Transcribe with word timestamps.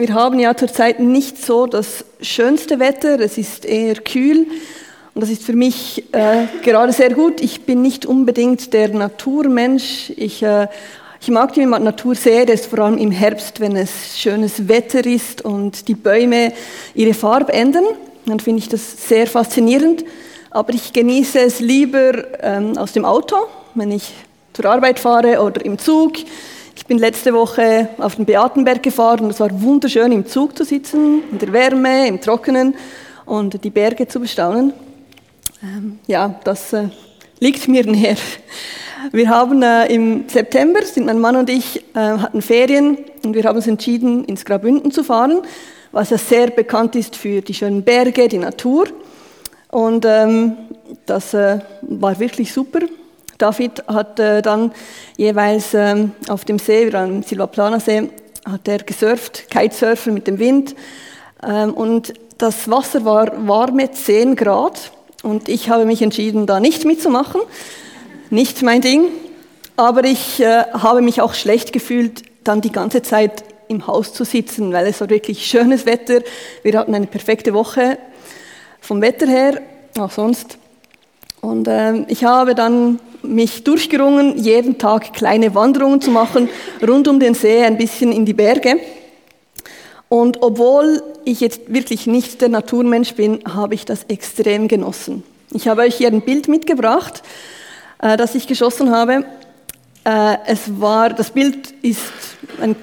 Wir 0.00 0.14
haben 0.14 0.38
ja 0.38 0.56
zurzeit 0.56 0.98
nicht 0.98 1.36
so 1.36 1.66
das 1.66 2.06
schönste 2.22 2.78
Wetter, 2.78 3.20
es 3.20 3.36
ist 3.36 3.66
eher 3.66 3.96
kühl 3.96 4.46
und 5.14 5.20
das 5.20 5.28
ist 5.28 5.42
für 5.42 5.52
mich 5.52 6.04
äh, 6.14 6.46
gerade 6.62 6.94
sehr 6.94 7.12
gut. 7.12 7.42
Ich 7.42 7.66
bin 7.66 7.82
nicht 7.82 8.06
unbedingt 8.06 8.72
der 8.72 8.88
Naturmensch. 8.88 10.10
Ich, 10.16 10.42
äh, 10.42 10.68
ich 11.20 11.28
mag 11.28 11.52
die 11.52 11.66
Natur 11.66 12.14
sehr, 12.14 12.46
das 12.46 12.64
vor 12.64 12.78
allem 12.78 12.96
im 12.96 13.10
Herbst, 13.10 13.60
wenn 13.60 13.76
es 13.76 14.18
schönes 14.18 14.68
Wetter 14.68 15.04
ist 15.04 15.44
und 15.44 15.86
die 15.86 15.96
Bäume 15.96 16.54
ihre 16.94 17.12
Farbe 17.12 17.52
ändern. 17.52 17.84
Dann 18.24 18.40
finde 18.40 18.60
ich 18.60 18.70
das 18.70 19.06
sehr 19.06 19.26
faszinierend. 19.26 20.06
Aber 20.48 20.72
ich 20.72 20.94
genieße 20.94 21.40
es 21.40 21.60
lieber 21.60 22.24
ähm, 22.42 22.78
aus 22.78 22.92
dem 22.92 23.04
Auto, 23.04 23.36
wenn 23.74 23.90
ich 23.90 24.14
zur 24.54 24.64
Arbeit 24.64 24.98
fahre 24.98 25.42
oder 25.42 25.62
im 25.62 25.76
Zug. 25.76 26.14
Ich 26.80 26.86
bin 26.86 26.96
letzte 26.96 27.34
Woche 27.34 27.90
auf 27.98 28.16
den 28.16 28.24
Beatenberg 28.24 28.82
gefahren 28.82 29.20
und 29.20 29.30
es 29.30 29.38
war 29.38 29.50
wunderschön 29.62 30.10
im 30.12 30.26
Zug 30.26 30.56
zu 30.56 30.64
sitzen, 30.64 31.22
in 31.30 31.38
der 31.38 31.52
Wärme, 31.52 32.08
im 32.08 32.22
Trockenen 32.22 32.74
und 33.26 33.62
die 33.62 33.68
Berge 33.68 34.08
zu 34.08 34.18
bestaunen. 34.18 34.72
Ähm, 35.62 35.98
ja, 36.06 36.40
das 36.42 36.72
äh, 36.72 36.88
liegt 37.38 37.68
mir 37.68 37.84
näher. 37.84 38.16
Wir 39.12 39.28
haben 39.28 39.62
äh, 39.62 39.92
im 39.94 40.24
September, 40.26 40.82
sind 40.82 41.04
mein 41.04 41.20
Mann 41.20 41.36
und 41.36 41.50
ich, 41.50 41.84
äh, 41.94 41.98
hatten 41.98 42.40
Ferien 42.40 42.96
und 43.22 43.34
wir 43.34 43.44
haben 43.44 43.56
uns 43.56 43.66
entschieden, 43.66 44.24
ins 44.24 44.46
Grabünden 44.46 44.90
zu 44.90 45.04
fahren, 45.04 45.42
was 45.92 46.08
ja 46.10 46.18
sehr 46.18 46.48
bekannt 46.48 46.96
ist 46.96 47.14
für 47.14 47.42
die 47.42 47.54
schönen 47.54 47.84
Berge, 47.84 48.26
die 48.26 48.38
Natur. 48.38 48.86
Und 49.68 50.06
ähm, 50.06 50.56
das 51.04 51.34
äh, 51.34 51.58
war 51.82 52.18
wirklich 52.18 52.52
super. 52.52 52.80
David 53.40 53.84
hat 53.88 54.20
äh, 54.20 54.42
dann 54.42 54.72
jeweils 55.16 55.72
ähm, 55.74 56.12
auf 56.28 56.44
dem 56.44 56.58
See, 56.58 56.94
am 56.94 57.22
Silvaplana 57.22 57.80
See, 57.80 58.10
hat 58.44 58.68
er 58.68 58.78
gesurft, 58.78 59.50
Kitesurfen 59.50 60.12
mit 60.14 60.26
dem 60.26 60.38
Wind. 60.38 60.74
Ähm, 61.42 61.72
und 61.72 62.12
das 62.36 62.70
Wasser 62.70 63.04
war 63.04 63.32
warme 63.48 63.90
10 63.90 64.36
Grad. 64.36 64.92
Und 65.22 65.48
ich 65.48 65.70
habe 65.70 65.86
mich 65.86 66.02
entschieden, 66.02 66.46
da 66.46 66.60
nicht 66.60 66.84
mitzumachen. 66.84 67.40
Nicht 68.28 68.62
mein 68.62 68.82
Ding. 68.82 69.06
Aber 69.76 70.04
ich 70.04 70.40
äh, 70.40 70.64
habe 70.72 71.00
mich 71.00 71.22
auch 71.22 71.32
schlecht 71.32 71.72
gefühlt, 71.72 72.22
dann 72.44 72.60
die 72.60 72.72
ganze 72.72 73.00
Zeit 73.02 73.44
im 73.68 73.86
Haus 73.86 74.12
zu 74.12 74.24
sitzen, 74.24 74.72
weil 74.72 74.86
es 74.86 75.00
war 75.00 75.08
wirklich 75.08 75.46
schönes 75.46 75.86
Wetter. 75.86 76.20
Wir 76.62 76.78
hatten 76.78 76.94
eine 76.94 77.06
perfekte 77.06 77.54
Woche 77.54 77.98
vom 78.80 79.00
Wetter 79.00 79.26
her, 79.26 79.62
auch 79.98 80.10
sonst. 80.10 80.58
Und 81.40 81.68
äh, 81.68 82.02
ich 82.08 82.24
habe 82.24 82.54
dann 82.54 83.00
mich 83.22 83.64
durchgerungen, 83.64 84.38
jeden 84.38 84.78
Tag 84.78 85.12
kleine 85.12 85.54
Wanderungen 85.54 86.00
zu 86.00 86.10
machen, 86.10 86.48
rund 86.86 87.08
um 87.08 87.20
den 87.20 87.34
See, 87.34 87.62
ein 87.62 87.76
bisschen 87.76 88.12
in 88.12 88.24
die 88.24 88.34
Berge. 88.34 88.78
Und 90.08 90.42
obwohl 90.42 91.02
ich 91.24 91.40
jetzt 91.40 91.72
wirklich 91.72 92.06
nicht 92.06 92.40
der 92.40 92.48
Naturmensch 92.48 93.14
bin, 93.14 93.40
habe 93.46 93.74
ich 93.74 93.84
das 93.84 94.04
extrem 94.04 94.66
genossen. 94.66 95.22
Ich 95.52 95.68
habe 95.68 95.82
euch 95.82 95.94
hier 95.94 96.08
ein 96.08 96.22
Bild 96.22 96.48
mitgebracht, 96.48 97.22
äh, 98.00 98.16
das 98.16 98.34
ich 98.34 98.46
geschossen 98.46 98.90
habe. 98.90 99.24
Äh, 100.04 100.36
es 100.46 100.80
war, 100.80 101.10
das 101.10 101.30
Bild 101.30 101.74
ist 101.82 102.02
ein 102.60 102.76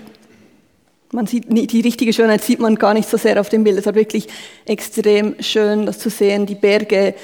man 1.12 1.26
sieht 1.26 1.46
die 1.48 1.82
richtige 1.82 2.12
Schönheit 2.12 2.44
sieht 2.44 2.60
man 2.60 2.76
gar 2.76 2.94
nicht 2.94 3.10
so 3.10 3.18
sehr 3.18 3.40
auf 3.40 3.50
dem 3.50 3.64
Bild. 3.64 3.78
Es 3.78 3.86
war 3.86 3.96
wirklich 3.96 4.28
extrem 4.66 5.36
schön, 5.40 5.86
das 5.86 6.00
zu 6.00 6.10
sehen. 6.10 6.46
Die 6.46 6.56
Berge, 6.56 7.16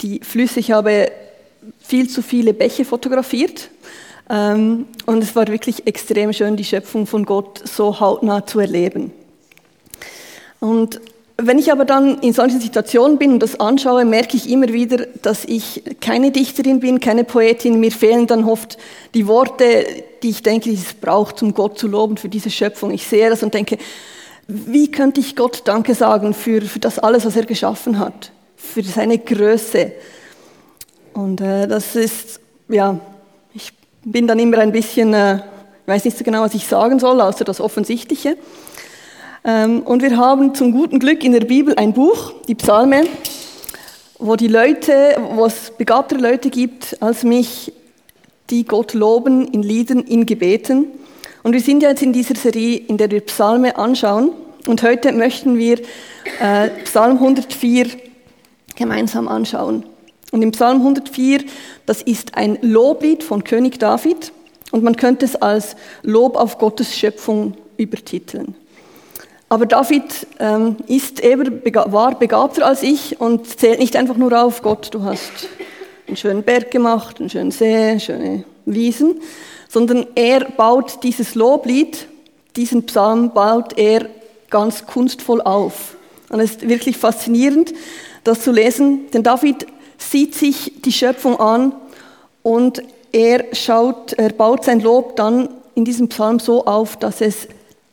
die 0.00 0.20
Flüsse. 0.22 0.60
Ich 0.60 0.70
habe 0.72 1.10
viel 1.78 2.08
zu 2.08 2.22
viele 2.22 2.54
Bäche 2.54 2.84
fotografiert. 2.84 3.70
Ähm, 4.30 4.86
und 5.06 5.22
es 5.22 5.34
war 5.36 5.48
wirklich 5.48 5.86
extrem 5.86 6.32
schön, 6.32 6.56
die 6.56 6.64
Schöpfung 6.64 7.06
von 7.06 7.24
Gott 7.24 7.60
so 7.66 8.00
hautnah 8.00 8.46
zu 8.46 8.60
erleben. 8.60 9.12
Und 10.60 11.00
wenn 11.36 11.58
ich 11.58 11.72
aber 11.72 11.84
dann 11.84 12.20
in 12.20 12.32
solchen 12.32 12.60
Situationen 12.60 13.18
bin 13.18 13.32
und 13.32 13.42
das 13.42 13.58
anschaue, 13.58 14.04
merke 14.04 14.36
ich 14.36 14.48
immer 14.48 14.68
wieder, 14.68 15.06
dass 15.22 15.44
ich 15.44 15.82
keine 16.00 16.30
Dichterin 16.30 16.80
bin, 16.80 17.00
keine 17.00 17.24
Poetin. 17.24 17.80
Mir 17.80 17.90
fehlen 17.90 18.26
dann 18.26 18.44
oft 18.44 18.78
die 19.14 19.26
Worte, 19.26 19.84
die 20.22 20.30
ich 20.30 20.42
denke, 20.42 20.70
die 20.70 20.76
es 20.76 20.94
braucht, 20.94 21.42
um 21.42 21.52
Gott 21.52 21.78
zu 21.78 21.88
loben 21.88 22.16
für 22.16 22.28
diese 22.28 22.50
Schöpfung. 22.50 22.92
Ich 22.92 23.06
sehe 23.06 23.28
das 23.28 23.42
und 23.42 23.54
denke, 23.54 23.78
wie 24.46 24.90
könnte 24.90 25.20
ich 25.20 25.34
Gott 25.34 25.62
Danke 25.64 25.94
sagen 25.94 26.34
für, 26.34 26.62
für 26.62 26.78
das 26.78 26.98
alles, 26.98 27.24
was 27.24 27.36
er 27.36 27.46
geschaffen 27.46 27.98
hat, 27.98 28.30
für 28.56 28.82
seine 28.82 29.18
Größe. 29.18 29.92
Und 31.14 31.40
äh, 31.40 31.66
das 31.66 31.94
ist, 31.94 32.40
ja, 32.68 32.98
ich 33.54 33.72
bin 34.04 34.26
dann 34.26 34.38
immer 34.38 34.58
ein 34.58 34.72
bisschen, 34.72 35.12
äh, 35.14 35.36
ich 35.36 35.88
weiß 35.88 36.04
nicht 36.04 36.16
so 36.16 36.24
genau, 36.24 36.42
was 36.42 36.54
ich 36.54 36.66
sagen 36.66 36.98
soll, 36.98 37.20
außer 37.20 37.44
das 37.44 37.60
Offensichtliche. 37.60 38.36
Ähm, 39.44 39.82
und 39.82 40.02
wir 40.02 40.16
haben 40.16 40.54
zum 40.54 40.72
guten 40.72 40.98
Glück 40.98 41.24
in 41.24 41.32
der 41.32 41.40
Bibel 41.40 41.74
ein 41.76 41.92
Buch, 41.92 42.32
die 42.48 42.54
Psalme, 42.54 43.04
wo 44.18 44.36
die 44.36 44.48
Leute, 44.48 45.16
wo 45.34 45.46
es 45.46 45.72
begabtere 45.76 46.20
Leute 46.20 46.48
gibt 46.48 46.96
als 47.02 47.24
mich, 47.24 47.72
die 48.50 48.64
Gott 48.64 48.94
loben 48.94 49.46
in 49.48 49.62
Liedern, 49.62 50.00
in 50.00 50.26
Gebeten. 50.26 50.86
Und 51.42 51.54
wir 51.54 51.60
sind 51.60 51.82
ja 51.82 51.88
jetzt 51.88 52.02
in 52.02 52.12
dieser 52.12 52.36
Serie, 52.36 52.78
in 52.78 52.98
der 52.98 53.10
wir 53.10 53.20
Psalme 53.22 53.76
anschauen. 53.76 54.30
Und 54.66 54.82
heute 54.82 55.12
möchten 55.12 55.58
wir 55.58 55.80
äh, 56.40 56.68
Psalm 56.84 57.14
104 57.14 57.88
gemeinsam 58.76 59.26
anschauen. 59.26 59.84
Und 60.32 60.42
im 60.42 60.50
Psalm 60.50 60.78
104, 60.78 61.44
das 61.86 62.02
ist 62.02 62.36
ein 62.36 62.58
Loblied 62.62 63.22
von 63.22 63.44
König 63.44 63.78
David. 63.78 64.32
Und 64.72 64.82
man 64.82 64.96
könnte 64.96 65.26
es 65.26 65.36
als 65.36 65.76
Lob 66.02 66.36
auf 66.36 66.58
Gottes 66.58 66.96
Schöpfung 66.96 67.54
übertiteln. 67.76 68.54
Aber 69.50 69.66
David 69.66 70.26
ähm, 70.40 70.76
ist 70.86 71.20
eben, 71.20 71.60
war 71.74 72.18
begabter 72.18 72.66
als 72.66 72.82
ich 72.82 73.20
und 73.20 73.46
zählt 73.46 73.78
nicht 73.78 73.94
einfach 73.96 74.16
nur 74.16 74.42
auf, 74.42 74.62
Gott, 74.62 74.88
du 74.92 75.02
hast 75.02 75.30
einen 76.08 76.16
schönen 76.16 76.42
Berg 76.42 76.70
gemacht, 76.70 77.20
einen 77.20 77.28
schönen 77.28 77.50
See, 77.50 78.00
schöne 78.00 78.44
Wiesen, 78.64 79.20
sondern 79.68 80.06
er 80.14 80.46
baut 80.46 81.02
dieses 81.02 81.34
Loblied, 81.34 82.06
diesen 82.56 82.84
Psalm 82.86 83.34
baut 83.34 83.76
er 83.76 84.06
ganz 84.48 84.86
kunstvoll 84.86 85.42
auf. 85.42 85.96
Und 86.30 86.40
es 86.40 86.52
ist 86.52 86.68
wirklich 86.68 86.96
faszinierend, 86.96 87.74
das 88.24 88.42
zu 88.42 88.52
lesen, 88.52 89.10
denn 89.12 89.22
David 89.22 89.66
sieht 90.10 90.34
sich 90.34 90.72
die 90.84 90.92
Schöpfung 90.92 91.38
an 91.38 91.72
und 92.42 92.82
er 93.12 93.44
schaut, 93.52 94.14
er 94.14 94.30
baut 94.30 94.64
sein 94.64 94.80
Lob 94.80 95.16
dann 95.16 95.48
in 95.74 95.84
diesem 95.84 96.08
Psalm 96.08 96.38
so 96.38 96.64
auf, 96.64 96.96
dass 96.96 97.20
es 97.20 97.48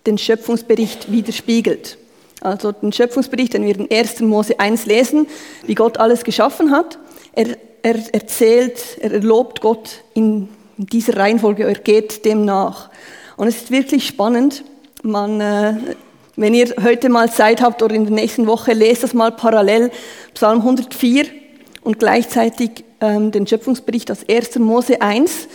den 0.05 0.17
Schöpfungsbericht 0.17 1.11
widerspiegelt. 1.11 1.97
Also 2.41 2.71
den 2.71 2.93
Schöpfungsbericht, 2.93 3.53
den 3.53 3.65
wir 3.65 3.77
in 3.77 3.91
1. 3.91 4.21
Mose 4.21 4.59
1 4.59 4.85
lesen, 4.85 5.27
wie 5.65 5.75
Gott 5.75 5.97
alles 5.97 6.23
geschaffen 6.23 6.71
hat. 6.71 6.97
Er, 7.33 7.57
er 7.81 7.95
erzählt, 8.13 8.97
er 9.01 9.19
lobt 9.19 9.61
Gott 9.61 10.01
in 10.13 10.47
dieser 10.77 11.17
Reihenfolge, 11.17 11.63
er 11.65 11.75
geht 11.75 12.23
dem 12.23 12.45
nach. 12.45 12.89
Und 13.35 13.47
es 13.47 13.57
ist 13.57 13.71
wirklich 13.71 14.07
spannend. 14.07 14.63
Man, 15.03 15.41
äh, 15.41 15.75
wenn 16.37 16.53
ihr 16.53 16.73
heute 16.81 17.09
mal 17.09 17.29
Zeit 17.29 17.61
habt 17.61 17.83
oder 17.83 17.93
in 17.93 18.05
der 18.05 18.13
nächsten 18.13 18.47
Woche, 18.47 18.71
lest 18.71 19.03
das 19.03 19.13
mal 19.13 19.31
parallel, 19.31 19.91
Psalm 20.33 20.59
104 20.59 21.25
und 21.81 22.00
gleichzeitig 22.00 22.84
ähm, 23.01 23.31
den 23.31 23.47
Schöpfungsbericht 23.47 24.12
aus 24.12 24.19
1. 24.28 24.59
Mose 24.59 25.01
1. 25.01 25.47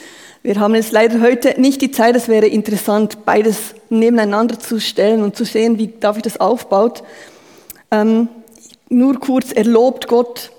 Wir 0.43 0.61
haben 0.61 0.75
jetzt 0.75 0.93
leider 0.93 1.21
heute 1.21 1.61
nicht 1.61 1.81
die 1.81 1.91
Zeit, 1.91 2.17
es 2.17 2.29
wäre 2.29 2.47
interessant, 2.47 3.25
beides 3.25 3.75
nebeneinander 3.89 4.59
zu 4.59 4.81
stellen 4.81 5.23
und 5.23 5.37
zu 5.37 5.45
sehen, 5.45 5.79
wie 5.79 5.89
David 5.89 6.27
das 6.27 6.39
aufbaut. 6.39 7.03
Ähm, 7.91 8.29
nur 8.89 9.19
kurz, 9.19 9.53
er 9.53 9.65
lobt 9.65 10.09
Gott, 10.09 10.51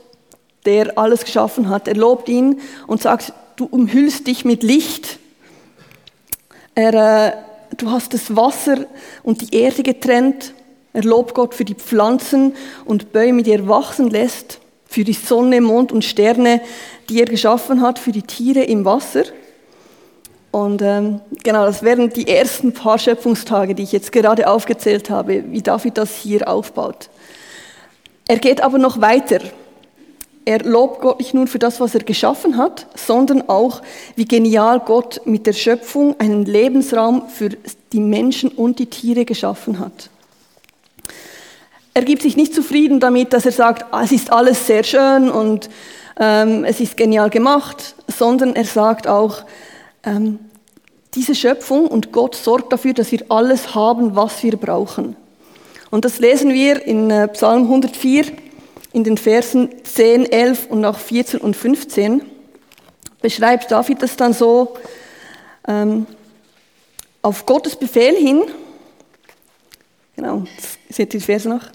der 0.66 0.98
alles 0.98 1.24
geschaffen 1.24 1.70
hat. 1.70 1.88
Er 1.88 1.96
lobt 1.96 2.30
ihn 2.30 2.60
und 2.88 3.02
sagt, 3.02 3.34
du 3.56 3.66
umhüllst 3.66 4.28
dich 4.28 4.46
mit 4.46 4.64
Licht. 4.64 5.20
Er, 6.74 6.94
äh, 6.94 7.76
du 7.78 7.92
hast 7.92 8.14
das 8.14 8.36
Wasser 8.36 8.86
und 9.24 9.42
die 9.42 9.56
Erde 9.56 9.84
getrennt. 9.84 10.54
Er 10.94 11.04
lobt 11.04 11.34
Gott 11.34 11.54
für 11.54 11.66
die 11.66 11.76
Pflanzen 11.76 12.54
und 12.86 13.12
Bäume, 13.12 13.44
die 13.44 13.52
er 13.52 13.68
wachsen 13.68 14.10
lässt, 14.10 14.60
für 14.86 15.04
die 15.04 15.14
Sonne, 15.14 15.62
Mond 15.62 15.92
und 15.92 16.04
Sterne, 16.04 16.62
die 17.10 17.20
er 17.20 17.26
geschaffen 17.26 17.82
hat, 17.82 18.00
für 18.00 18.12
die 18.12 18.22
Tiere 18.22 18.64
im 18.64 18.86
Wasser. 18.86 19.24
Und 20.52 20.82
ähm, 20.82 21.20
genau, 21.44 21.66
das 21.66 21.84
wären 21.84 22.10
die 22.12 22.28
ersten 22.28 22.74
paar 22.74 22.98
Schöpfungstage, 22.98 23.76
die 23.76 23.84
ich 23.84 23.92
jetzt 23.92 24.12
gerade 24.12 24.48
aufgezählt 24.48 25.10
habe, 25.10 25.44
wie 25.52 25.62
David 25.62 25.98
das 25.98 26.16
hier 26.16 26.48
aufbaut. 26.48 27.10
Er 28.28 28.38
geht 28.38 28.62
aber 28.62 28.78
noch 28.78 29.02
weiter. 29.02 29.40
Er 30.46 30.64
lobt 30.64 31.02
Gott 31.02 31.20
nicht 31.20 31.34
nur 31.34 31.48
für 31.48 31.60
das, 31.60 31.80
was 31.80 31.96
er 31.96 32.04
geschaffen 32.04 32.58
hat, 32.58 32.88
sondern 32.96 33.50
auch, 33.50 33.82
wie 34.16 34.26
genial 34.26 34.80
Gott 34.80 35.22
mit 35.26 35.48
der 35.48 35.54
Schöpfung 35.54 36.16
einen 36.20 36.46
Lebensraum 36.46 37.28
für 37.28 37.50
die 37.92 38.00
Menschen 38.00 38.50
und 38.50 38.80
die 38.80 38.86
Tiere 38.86 39.26
geschaffen 39.26 39.80
hat. 39.80 40.10
Er 41.96 42.04
gibt 42.04 42.24
sich 42.24 42.36
nicht 42.36 42.54
zufrieden 42.54 43.00
damit, 43.00 43.32
dass 43.32 43.46
er 43.46 43.54
sagt, 43.54 43.86
ah, 43.94 44.04
es 44.04 44.12
ist 44.12 44.30
alles 44.30 44.68
sehr 44.68 44.84
schön 44.84 45.32
und 45.32 45.70
ähm, 46.20 46.66
es 46.66 46.82
ist 46.82 46.98
genial 46.98 47.30
gemacht, 47.30 47.96
sondern 48.08 48.54
er 48.54 48.66
sagt 48.66 49.08
auch, 49.08 49.46
ähm, 50.04 50.40
diese 51.14 51.34
Schöpfung 51.34 51.88
und 51.88 52.12
Gott 52.12 52.36
sorgt 52.36 52.74
dafür, 52.74 52.94
dass 52.94 53.14
wir 53.14 53.24
alles 53.30 53.76
haben, 53.76 54.14
was 54.14 54.44
wir 54.44 54.58
brauchen. 54.58 55.16
Und 55.90 56.04
das 56.04 56.20
lesen 56.20 56.54
wir 56.54 56.86
in 56.86 57.10
äh, 57.10 57.30
Psalm 57.30 57.62
104 57.64 58.26
in 58.92 59.06
den 59.06 59.18
Versen 59.18 59.70
10, 59.86 60.26
11 60.30 60.68
und 60.68 60.84
auch 60.84 60.98
14 61.00 61.40
und 61.40 61.56
15. 61.56 62.24
Beschreibt 63.22 63.72
David 63.72 64.02
das 64.02 64.18
dann 64.18 64.34
so, 64.34 64.76
ähm, 65.66 66.06
auf 67.22 67.46
Gottes 67.46 67.78
Befehl 67.78 68.18
hin, 68.18 68.44
genau, 70.18 70.44
seht 70.90 71.14
ihr 71.14 71.20
die 71.20 71.26
Verse 71.26 71.48
noch, 71.50 71.70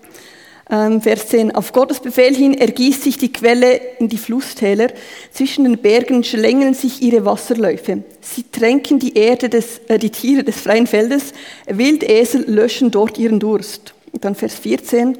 ähm, 0.71 1.01
Vers 1.01 1.27
10, 1.27 1.53
auf 1.53 1.73
Gottes 1.73 1.99
Befehl 1.99 2.35
hin 2.35 2.55
ergießt 2.55 3.03
sich 3.03 3.19
die 3.19 3.33
Quelle 3.33 3.81
in 3.99 4.09
die 4.09 4.17
Flusstäler, 4.17 4.89
zwischen 5.33 5.65
den 5.65 5.79
Bergen 5.79 6.23
schlängeln 6.23 6.75
sich 6.75 7.03
ihre 7.03 7.25
Wasserläufe. 7.25 8.05
Sie 8.21 8.45
tränken 8.45 9.01
die 9.01 9.17
Erde 9.17 9.49
des, 9.49 9.81
äh, 9.89 9.99
die 9.99 10.11
Tiere 10.11 10.45
des 10.45 10.61
freien 10.61 10.87
Feldes, 10.87 11.33
Wildesel 11.67 12.49
löschen 12.49 12.93
dort 12.93 13.19
ihren 13.19 13.41
Durst. 13.41 13.95
Und 14.13 14.25
dann 14.25 14.37
Vers 14.37 14.55
14, 14.55 15.19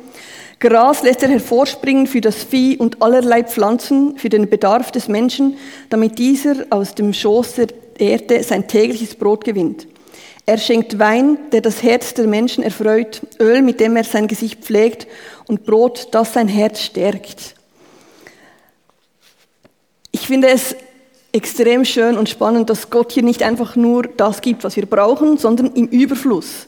Gras 0.61 1.03
lässt 1.03 1.23
er 1.23 1.31
hervorspringen 1.31 2.07
für 2.07 2.21
das 2.21 2.45
Vieh 2.45 2.77
und 2.77 3.03
allerlei 3.03 3.43
Pflanzen 3.43 4.19
für 4.19 4.29
den 4.29 4.49
Bedarf 4.49 4.93
des 4.93 5.09
Menschen, 5.09 5.57
damit 5.89 6.19
dieser 6.19 6.67
aus 6.71 6.95
dem 6.95 7.13
Schoß 7.13 7.55
der 7.55 7.69
Erde 7.99 8.43
sein 8.45 8.69
tägliches 8.69 9.17
Brot 9.17 9.45
gewinnt. 9.45 9.87
Er 10.47 10.59
schenkt 10.59 10.99
Wein, 10.99 11.39
der 11.53 11.61
das 11.61 11.83
Herz 11.83 12.15
der 12.15 12.27
Menschen 12.27 12.65
erfreut, 12.65 13.23
Öl, 13.39 13.63
mit 13.63 13.79
dem 13.81 13.97
er 13.97 14.05
sein 14.05 14.27
Gesicht 14.27 14.65
pflegt 14.65 15.07
und 15.47 15.65
Brot, 15.65 16.09
das 16.13 16.33
sein 16.33 16.49
Herz 16.49 16.81
stärkt. 16.81 17.55
Ich 20.13 20.27
finde 20.27 20.49
es 20.49 20.75
extrem 21.33 21.85
schön 21.85 22.19
und 22.19 22.29
spannend, 22.29 22.71
dass 22.71 22.91
Gott 22.91 23.13
hier 23.13 23.23
nicht 23.23 23.43
einfach 23.43 23.77
nur 23.77 24.03
das 24.03 24.41
gibt, 24.41 24.65
was 24.65 24.77
wir 24.77 24.87
brauchen, 24.87 25.39
sondern 25.39 25.73
im 25.75 25.87
Überfluss. 25.87 26.67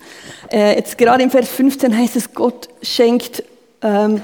Äh, 0.50 0.76
jetzt 0.76 0.98
gerade 0.98 1.22
im 1.22 1.30
Vers 1.30 1.48
15 1.48 1.96
heißt 1.96 2.16
es, 2.16 2.32
Gott 2.34 2.68
schenkt, 2.82 3.42
ähm, 3.82 4.20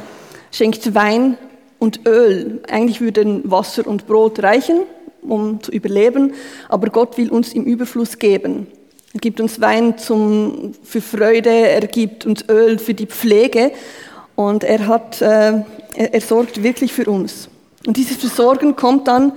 schenkt 0.52 0.94
Wein 0.94 1.36
und 1.78 2.06
Öl. 2.06 2.60
Eigentlich 2.68 3.00
würden 3.00 3.50
Wasser 3.50 3.86
und 3.86 4.06
Brot 4.06 4.42
reichen, 4.42 4.82
um 5.22 5.60
zu 5.62 5.72
überleben, 5.72 6.34
aber 6.68 6.90
Gott 6.90 7.18
will 7.18 7.30
uns 7.30 7.52
im 7.52 7.64
Überfluss 7.64 8.18
geben. 8.18 8.68
Er 9.14 9.20
gibt 9.20 9.40
uns 9.40 9.60
Wein 9.60 9.96
zum, 9.96 10.74
für 10.82 11.00
Freude, 11.00 11.50
er 11.50 11.86
gibt 11.86 12.26
uns 12.26 12.44
Öl 12.48 12.78
für 12.78 12.92
die 12.92 13.06
Pflege 13.06 13.72
und 14.36 14.64
er, 14.64 14.86
hat, 14.86 15.22
äh, 15.22 15.62
er, 15.94 16.14
er 16.14 16.20
sorgt 16.20 16.62
wirklich 16.62 16.92
für 16.92 17.06
uns. 17.10 17.48
Und 17.86 17.96
dieses 17.96 18.18
Versorgen 18.18 18.76
kommt 18.76 19.08
dann 19.08 19.32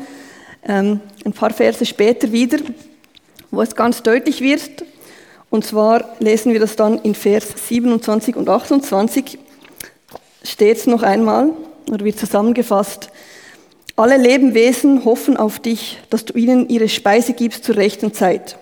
ähm, 0.68 1.00
ein 1.24 1.32
paar 1.32 1.52
Verse 1.52 1.86
später 1.86 2.32
wieder, 2.32 2.58
wo 3.50 3.62
es 3.62 3.76
ganz 3.76 4.04
deutlich 4.04 4.42
wird. 4.42 4.84
Und 5.50 5.66
zwar 5.66 6.18
lesen 6.20 6.52
wir 6.52 6.60
das 6.60 6.76
dann 6.76 7.00
in 7.00 7.16
Vers 7.16 7.48
27 7.68 8.36
und 8.36 8.50
28, 8.50 9.40
steht 10.44 10.78
es 10.78 10.88
noch 10.88 11.04
einmal, 11.04 11.52
oder 11.90 12.04
wird 12.04 12.20
zusammengefasst, 12.20 13.10
alle 13.96 14.18
Lebewesen 14.18 15.06
hoffen 15.06 15.38
auf 15.38 15.60
dich, 15.60 16.00
dass 16.10 16.26
du 16.26 16.38
ihnen 16.38 16.70
ihre 16.70 16.90
Speise 16.90 17.34
gibst 17.34 17.64
zur 17.64 17.76
rechten 17.76 18.14
Zeit. 18.14 18.58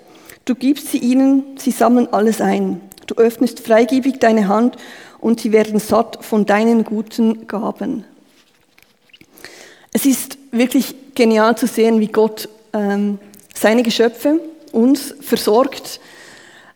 Du 0.49 0.55
gibst 0.55 0.87
sie 0.87 0.97
ihnen, 0.97 1.43
sie 1.59 1.69
sammeln 1.69 2.07
alles 2.11 2.41
ein. 2.41 2.81
Du 3.05 3.13
öffnest 3.13 3.59
freigebig 3.59 4.17
deine 4.17 4.47
Hand 4.47 4.77
und 5.19 5.39
sie 5.39 5.51
werden 5.51 5.77
satt 5.77 6.25
von 6.25 6.47
deinen 6.47 6.83
guten 6.85 7.45
Gaben. 7.45 8.03
Es 9.93 10.07
ist 10.07 10.39
wirklich 10.49 10.95
genial 11.13 11.55
zu 11.55 11.67
sehen, 11.67 11.99
wie 11.99 12.07
Gott 12.07 12.49
ähm, 12.73 13.19
seine 13.53 13.83
Geschöpfe 13.83 14.39
uns 14.71 15.13
versorgt, 15.21 15.99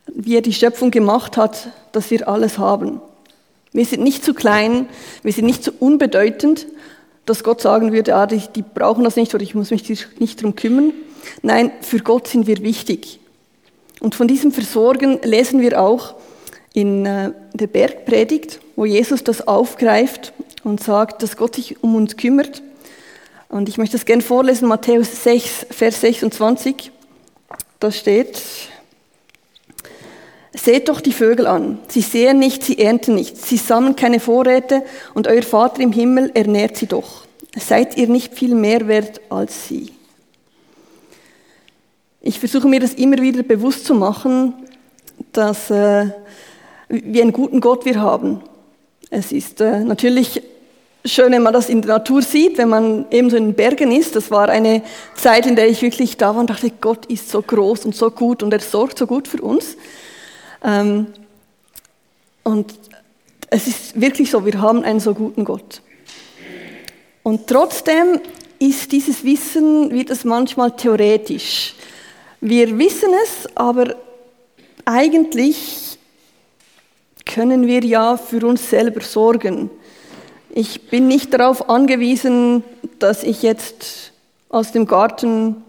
wie 0.05 0.35
er 0.35 0.43
die 0.43 0.53
Schöpfung 0.53 0.91
gemacht 0.91 1.35
hat, 1.35 1.69
dass 1.93 2.11
wir 2.11 2.27
alles 2.27 2.59
haben. 2.59 3.01
Wir 3.71 3.87
sind 3.87 4.03
nicht 4.03 4.23
zu 4.23 4.35
klein, 4.35 4.87
wir 5.23 5.33
sind 5.33 5.45
nicht 5.45 5.63
zu 5.63 5.71
unbedeutend, 5.79 6.67
dass 7.25 7.43
Gott 7.43 7.59
sagen 7.59 7.91
würde, 7.91 8.13
ah, 8.13 8.27
die, 8.27 8.43
die 8.55 8.61
brauchen 8.61 9.03
das 9.03 9.15
nicht 9.15 9.33
oder 9.33 9.41
ich 9.41 9.55
muss 9.55 9.71
mich 9.71 9.89
nicht 10.19 10.41
darum 10.41 10.55
kümmern. 10.55 10.93
Nein, 11.41 11.71
für 11.81 11.97
Gott 11.97 12.27
sind 12.27 12.45
wir 12.45 12.61
wichtig. 12.61 13.19
Und 14.03 14.15
von 14.15 14.27
diesem 14.27 14.51
Versorgen 14.51 15.21
lesen 15.23 15.61
wir 15.61 15.81
auch 15.81 16.15
in 16.73 17.05
äh, 17.05 17.31
der 17.53 17.67
Bergpredigt, 17.67 18.59
wo 18.75 18.83
Jesus 18.83 19.23
das 19.23 19.47
aufgreift 19.47 20.33
und 20.65 20.83
sagt, 20.83 21.23
dass 21.23 21.37
Gott 21.37 21.55
sich 21.55 21.81
um 21.81 21.95
uns 21.95 22.17
kümmert. 22.17 22.61
Und 23.47 23.69
ich 23.69 23.77
möchte 23.77 23.95
das 23.95 24.05
gerne 24.05 24.21
vorlesen, 24.21 24.67
Matthäus 24.67 25.23
6, 25.23 25.67
Vers 25.71 26.01
26. 26.01 26.91
Da 27.79 27.91
steht, 27.93 28.41
Seht 30.53 30.89
doch 30.89 30.99
die 30.99 31.13
Vögel 31.13 31.47
an. 31.47 31.79
Sie 31.87 32.01
sehen 32.01 32.39
nicht, 32.39 32.61
sie 32.61 32.79
ernten 32.79 33.15
nicht. 33.15 33.37
Sie 33.37 33.57
sammeln 33.57 33.95
keine 33.95 34.19
Vorräte 34.19 34.83
und 35.13 35.27
euer 35.27 35.43
Vater 35.43 35.81
im 35.81 35.93
Himmel 35.93 36.29
ernährt 36.33 36.75
sie 36.75 36.87
doch. 36.87 37.25
Seid 37.57 37.95
ihr 37.95 38.09
nicht 38.09 38.33
viel 38.33 38.53
mehr 38.53 38.85
wert 38.89 39.21
als 39.29 39.69
sie? 39.69 39.93
Ich 42.25 42.39
versuche 42.39 42.69
mir 42.69 42.79
das 42.79 42.93
immer 42.93 43.17
wieder 43.17 43.43
bewusst 43.43 43.85
zu 43.85 43.93
machen, 43.93 44.53
dass 45.33 45.69
äh, 45.69 46.05
wie 46.87 47.21
einen 47.21 47.33
guten 47.33 47.59
Gott 47.59 47.83
wir 47.83 47.99
haben. 47.99 48.39
Es 49.09 49.33
ist 49.33 49.59
äh, 49.59 49.81
natürlich 49.83 50.41
schön, 51.03 51.33
wenn 51.33 51.43
man 51.43 51.51
das 51.51 51.67
in 51.67 51.81
der 51.81 51.97
Natur 51.97 52.21
sieht, 52.21 52.57
wenn 52.57 52.69
man 52.69 53.07
eben 53.11 53.29
so 53.29 53.35
in 53.35 53.47
den 53.47 53.53
Bergen 53.55 53.91
ist. 53.91 54.15
Das 54.15 54.31
war 54.31 54.47
eine 54.47 54.83
Zeit, 55.15 55.45
in 55.45 55.57
der 55.57 55.67
ich 55.67 55.81
wirklich 55.81 56.15
da 56.15 56.33
war 56.33 56.39
und 56.39 56.49
dachte, 56.49 56.71
Gott 56.79 57.07
ist 57.07 57.29
so 57.29 57.41
groß 57.41 57.83
und 57.83 57.93
so 57.93 58.09
gut 58.09 58.41
und 58.41 58.53
er 58.53 58.61
sorgt 58.61 58.99
so 58.99 59.05
gut 59.05 59.27
für 59.27 59.41
uns. 59.41 59.75
Ähm, 60.63 61.07
und 62.43 62.73
es 63.49 63.67
ist 63.67 63.99
wirklich 63.99 64.31
so, 64.31 64.45
wir 64.45 64.61
haben 64.61 64.85
einen 64.85 65.01
so 65.01 65.13
guten 65.13 65.43
Gott. 65.43 65.81
Und 67.21 67.47
trotzdem 67.47 68.21
ist 68.59 68.93
dieses 68.93 69.25
Wissen, 69.25 69.91
wird 69.91 70.09
es 70.09 70.23
manchmal 70.23 70.71
theoretisch. 70.71 71.75
Wir 72.45 72.77
wissen 72.77 73.07
es, 73.23 73.47
aber 73.55 73.95
eigentlich 74.83 75.97
können 77.25 77.67
wir 77.67 77.85
ja 77.85 78.17
für 78.17 78.45
uns 78.45 78.69
selber 78.69 78.99
sorgen. 78.99 79.69
Ich 80.53 80.89
bin 80.89 81.07
nicht 81.07 81.33
darauf 81.33 81.69
angewiesen, 81.69 82.65
dass 82.99 83.23
ich 83.23 83.43
jetzt 83.43 84.11
aus 84.49 84.73
dem 84.73 84.87
Garten 84.87 85.63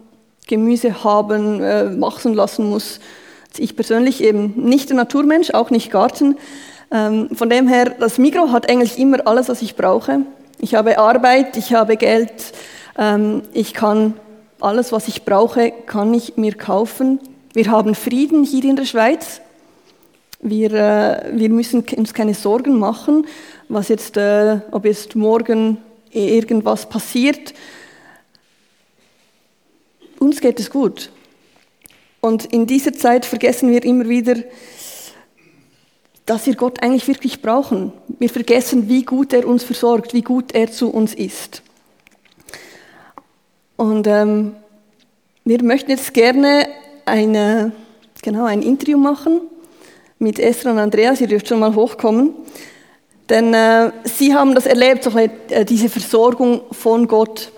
Gemüse 0.47 1.01
haben, 1.01 1.63
äh, 1.63 1.85
machen 1.85 2.33
lassen 2.33 2.69
muss. 2.69 2.99
Ich 3.55 3.77
persönlich 3.77 4.21
eben 4.21 4.53
nicht 4.57 4.89
der 4.89 4.97
Naturmensch, 4.97 5.51
auch 5.51 5.69
nicht 5.69 5.91
Garten. 5.91 6.35
Ähm, 6.91 7.29
von 7.33 7.49
dem 7.49 7.69
her, 7.69 7.95
das 8.01 8.17
Mikro 8.17 8.51
hat 8.51 8.69
eigentlich 8.69 8.99
immer 8.99 9.25
alles, 9.25 9.47
was 9.47 9.61
ich 9.61 9.77
brauche. 9.77 10.23
Ich 10.59 10.75
habe 10.75 10.97
Arbeit, 10.97 11.55
ich 11.55 11.73
habe 11.73 11.95
Geld, 11.95 12.51
ähm, 12.97 13.43
ich 13.53 13.73
kann 13.73 14.15
alles, 14.59 14.91
was 14.91 15.07
ich 15.07 15.23
brauche, 15.23 15.71
kann 15.85 16.13
ich 16.13 16.37
mir 16.37 16.53
kaufen. 16.53 17.19
Wir 17.53 17.69
haben 17.69 17.95
Frieden 17.95 18.43
hier 18.43 18.63
in 18.63 18.75
der 18.75 18.85
Schweiz. 18.85 19.41
Wir, 20.41 20.71
äh, 20.73 21.31
wir 21.33 21.49
müssen 21.49 21.83
uns 21.95 22.13
keine 22.13 22.33
Sorgen 22.33 22.77
machen, 22.77 23.25
was 23.69 23.87
jetzt, 23.87 24.17
äh, 24.17 24.59
ob 24.71 24.85
jetzt 24.85 25.15
morgen 25.15 25.77
irgendwas 26.11 26.87
passiert. 26.87 27.53
Uns 30.19 30.39
geht 30.39 30.59
es 30.59 30.69
gut. 30.69 31.11
Und 32.21 32.45
in 32.45 32.65
dieser 32.65 32.93
Zeit 32.93 33.25
vergessen 33.25 33.69
wir 33.69 33.83
immer 33.83 34.07
wieder, 34.07 34.35
dass 36.25 36.47
wir 36.47 36.55
Gott 36.55 36.81
eigentlich 36.81 37.07
wirklich 37.07 37.41
brauchen. 37.41 37.93
Wir 38.17 38.29
vergessen, 38.29 38.89
wie 38.89 39.03
gut 39.03 39.33
er 39.33 39.47
uns 39.47 39.63
versorgt, 39.63 40.13
wie 40.13 40.23
gut 40.23 40.53
er 40.53 40.71
zu 40.71 40.89
uns 40.89 41.13
ist. 41.13 41.61
Und 43.77 44.07
ähm, 44.07 44.55
wir 45.43 45.63
möchten 45.63 45.91
jetzt 45.91 46.13
gerne 46.13 46.67
eine, 47.05 47.71
genau, 48.21 48.45
ein 48.45 48.61
Interview 48.61 48.97
machen 48.97 49.41
mit 50.17 50.39
Esther 50.39 50.71
und 50.71 50.79
Andreas. 50.79 51.21
Ihr 51.21 51.27
dürft 51.27 51.47
schon 51.47 51.59
mal 51.59 51.75
hochkommen. 51.75 52.33
Denn 53.29 53.53
äh, 53.53 53.91
sie 54.03 54.33
haben 54.33 54.55
das 54.55 54.65
erlebt, 54.65 55.03
so 55.03 55.17
äh, 55.17 55.65
diese 55.65 55.89
Versorgung 55.89 56.61
von 56.71 57.07
Gott, 57.07 57.51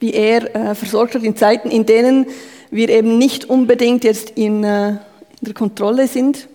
wie 0.00 0.12
er 0.12 0.54
äh, 0.54 0.74
versorgt 0.74 1.14
hat 1.14 1.22
in 1.22 1.36
Zeiten, 1.36 1.70
in 1.70 1.86
denen 1.86 2.26
wir 2.70 2.88
eben 2.88 3.18
nicht 3.18 3.44
unbedingt 3.48 4.02
jetzt 4.04 4.30
in, 4.30 4.64
äh, 4.64 4.88
in 4.90 4.98
der 5.42 5.54
Kontrolle 5.54 6.08
sind. 6.08 6.48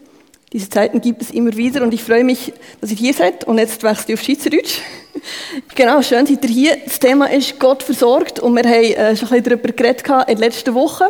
Diese 0.56 0.70
Zeiten 0.70 1.02
gibt 1.02 1.22
es 1.22 1.32
immer 1.32 1.54
wieder 1.58 1.82
und 1.84 1.94
ich 1.94 2.02
freue 2.02 2.24
mich, 2.24 2.54
dass 2.80 2.90
ihr 2.90 2.96
hier 2.96 3.14
seid 3.14 3.44
und 3.44 3.58
jetzt 3.58 3.84
wechselt 3.84 4.08
ihr 4.08 4.14
auf 4.14 4.22
Schweizerdeutsch. 4.22 4.80
Genau, 5.76 6.02
schön 6.02 6.26
seid 6.26 6.46
ihr 6.46 6.50
hier. 6.50 6.78
Das 6.86 6.98
Thema 6.98 7.26
ist 7.26 7.60
Gott 7.60 7.84
versorgt 7.84 8.40
und 8.40 8.56
wir 8.56 8.64
haben 8.64 8.72
äh, 8.72 9.18
schon 9.18 9.28
ein 9.28 9.44
bisschen 9.44 9.44
darüber 9.44 9.74
geredet 9.74 10.04
in 10.08 10.26
den 10.28 10.38
letzten 10.38 10.74
Wochen. 10.74 11.08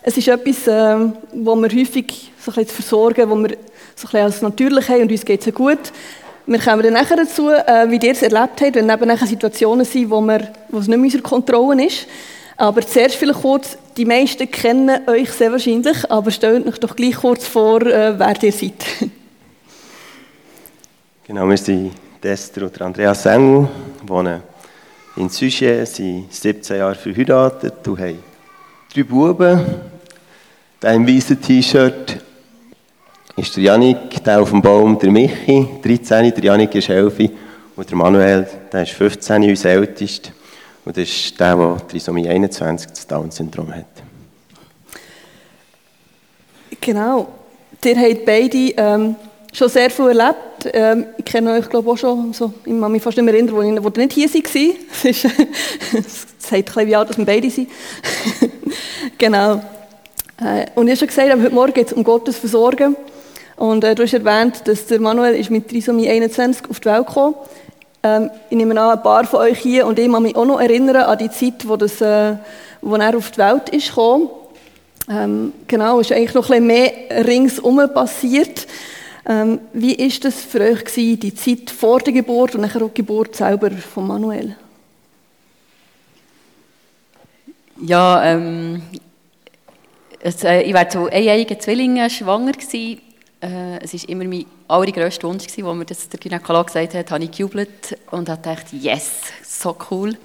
Es 0.00 0.16
ist 0.16 0.28
etwas, 0.28 0.68
äh, 0.68 1.10
wo 1.32 1.56
wir 1.56 1.68
häufig 1.70 2.30
so 2.38 2.52
ein 2.52 2.54
bisschen 2.54 2.66
versorgen, 2.66 3.28
wo 3.28 3.34
wir 3.34 3.48
so 3.48 3.56
ein 3.56 3.56
bisschen 3.96 4.20
als 4.20 4.42
natürlich 4.42 4.88
haben 4.88 5.02
und 5.02 5.10
uns 5.10 5.24
geht 5.24 5.44
es 5.44 5.52
gut. 5.52 5.90
Wir 6.46 6.60
kommen 6.60 6.84
dann 6.84 6.92
nachher 6.92 7.16
dazu, 7.16 7.50
äh, 7.50 7.90
wie 7.90 7.96
ihr 7.96 8.12
es 8.12 8.22
erlebt 8.22 8.60
habt, 8.60 8.76
wenn 8.76 8.88
eben 8.88 9.08
nachher 9.08 9.26
Situationen 9.26 9.84
sind, 9.84 10.08
wo, 10.08 10.20
wir, 10.20 10.52
wo 10.68 10.78
es 10.78 10.86
nicht 10.86 10.98
mehr 10.98 11.06
unserer 11.06 11.22
Kontrolle 11.22 11.84
ist. 11.86 12.06
Aber 12.56 12.86
zuerst 12.86 13.16
vielleicht 13.16 13.40
kurz, 13.40 13.76
die 13.96 14.04
meisten 14.04 14.50
kennen 14.50 15.08
euch 15.08 15.30
sehr 15.30 15.50
wahrscheinlich, 15.50 16.10
aber 16.10 16.30
stellt 16.30 16.66
euch 16.66 16.78
doch 16.78 16.94
gleich 16.94 17.16
kurz 17.16 17.46
vor, 17.46 17.82
äh, 17.82 18.18
wer 18.18 18.42
ihr 18.42 18.52
seid. 18.52 18.84
Genau, 21.26 21.48
wir 21.48 21.56
sind 21.56 21.92
Destro 22.22 22.66
und 22.66 22.82
Andreas 22.82 23.24
Engel, 23.24 23.66
wohnen 24.06 24.42
in 25.16 25.28
Sujet, 25.28 25.86
sind 25.86 26.32
17 26.32 26.78
Jahre 26.78 26.94
verheiratet 26.94 27.86
und 27.86 27.98
haben 27.98 28.18
drei 28.92 29.02
Buben. 29.04 29.64
Der 30.82 30.92
im 30.92 31.06
weißen 31.06 31.40
T-Shirt 31.40 32.18
ist 33.36 33.56
der 33.56 33.62
Janik, 33.62 34.22
der 34.24 34.40
auf 34.40 34.50
dem 34.50 34.60
Baum 34.60 34.98
der 34.98 35.10
Michi, 35.10 35.66
13, 35.82 36.34
der 36.34 36.44
Janik 36.44 36.74
ist 36.74 36.88
11 36.88 37.30
und 37.76 37.88
der 37.88 37.96
Manuel, 37.96 38.46
der 38.72 38.82
ist 38.82 38.92
15, 38.92 39.42
unser 39.44 39.70
ältester. 39.70 40.30
Und 40.84 40.96
das 40.96 41.08
ist 41.08 41.40
der, 41.40 41.56
der 41.56 41.86
Trisomie 41.88 42.28
21, 42.28 42.90
das 42.90 43.06
Down-Syndrom 43.06 43.74
hat. 43.74 43.86
Genau. 46.80 47.28
Ihr 47.82 47.96
habt 47.96 48.24
beide 48.26 48.58
ähm, 48.76 49.16
schon 49.52 49.68
sehr 49.68 49.90
viel 49.90 50.08
erlebt. 50.08 50.70
Ähm, 50.72 51.06
ich 51.16 51.24
kenne 51.24 51.52
euch, 51.52 51.68
glaube 51.68 51.90
auch 51.90 51.96
schon, 51.96 52.32
so, 52.32 52.52
ich 52.64 52.78
kann 52.78 52.92
mich 52.92 53.02
fast 53.02 53.16
nicht 53.16 53.24
mehr 53.24 53.34
erinnern, 53.34 53.54
wo, 53.54 53.62
ihr 53.62 54.06
nicht 54.06 54.12
hier 54.12 54.28
waren. 54.28 54.76
Es, 55.04 55.24
ist, 55.24 56.28
es 56.38 56.48
sagt 56.48 56.76
ein 56.76 56.86
wie 56.86 56.96
alt, 56.96 57.10
dass 57.10 57.18
wir 57.18 57.24
beide 57.24 57.50
sind. 57.50 57.68
genau. 59.18 59.62
Äh, 60.40 60.66
und 60.74 60.88
ich 60.88 60.92
habe 60.92 60.96
schon 60.96 61.08
gesagt, 61.08 61.30
heute 61.30 61.54
Morgen 61.54 61.72
geht 61.72 61.86
es 61.88 61.92
um 61.92 62.04
Gottes 62.04 62.36
Versorgen. 62.36 62.96
Und 63.56 63.84
äh, 63.84 63.94
du 63.94 64.02
hast 64.02 64.12
erwähnt, 64.12 64.62
dass 64.66 64.86
der 64.86 65.00
Manuel 65.00 65.34
ist 65.34 65.50
mit 65.50 65.68
Trisomie 65.68 66.08
21 66.08 66.68
auf 66.68 66.80
die 66.80 66.86
Welt 66.86 67.06
gekommen 67.06 67.34
ähm, 68.04 68.30
Ich 68.50 68.56
nehme 68.56 68.80
an, 68.80 68.96
ein 68.96 69.02
paar 69.02 69.24
von 69.24 69.40
euch 69.40 69.58
hier 69.58 69.86
und 69.86 69.98
ich 69.98 70.10
kann 70.10 70.22
mich 70.22 70.36
auch 70.36 70.44
noch 70.44 70.60
erinnern 70.60 70.96
an 70.96 71.18
die 71.18 71.30
Zeit, 71.30 71.66
wo, 71.66 71.76
das, 71.76 72.00
äh, 72.00 72.36
wo 72.80 72.94
er 72.94 73.16
auf 73.16 73.32
die 73.32 73.38
Welt 73.38 73.70
ist 73.70 73.88
gekommen. 73.88 74.28
Ähm, 75.10 75.52
genau, 75.66 76.00
ist 76.00 76.12
eigentlich 76.12 76.34
noch 76.34 76.50
ein 76.50 76.66
bisschen 76.66 76.98
mehr 77.10 77.26
ringsum 77.26 77.80
passiert. 77.92 78.66
Ähm, 79.26 79.58
wie 79.72 79.98
war 79.98 80.20
das 80.20 80.42
für 80.42 80.60
euch 80.60 80.84
gewesen, 80.84 81.20
die 81.20 81.34
Zeit 81.34 81.70
vor 81.70 82.00
der 82.00 82.12
Geburt 82.12 82.54
und 82.54 82.60
nachher 82.60 82.82
auch 82.82 82.90
die 82.90 83.02
Geburt 83.02 83.34
selber 83.34 83.70
von 83.70 84.06
Manuel? 84.06 84.56
Ja, 87.80 88.22
ähm, 88.22 88.82
es, 90.20 90.44
äh, 90.44 90.60
ich 90.62 90.74
war 90.74 90.88
zu 90.88 91.10
einjährigen 91.10 91.58
Zwillingen 91.58 92.08
schwanger 92.08 92.52
gewesen. 92.52 93.00
Äh, 93.44 93.78
es 93.84 93.92
war 93.92 94.08
immer 94.08 94.24
mein 94.24 94.46
allergrößter 94.68 95.28
Wunsch 95.28 95.46
gewesen, 95.46 95.66
als 95.66 95.76
mir 95.76 95.84
das 95.84 96.08
der 96.08 96.18
Gynäkologe 96.18 96.66
gesagt 96.66 96.94
hat, 96.94 97.10
habe 97.10 97.24
ich 97.24 97.30
gejubelt 97.30 97.98
und 98.10 98.30
habe 98.30 98.40
gedacht, 98.40 98.72
yes, 98.72 99.10
so 99.42 99.76
cool. 99.90 100.16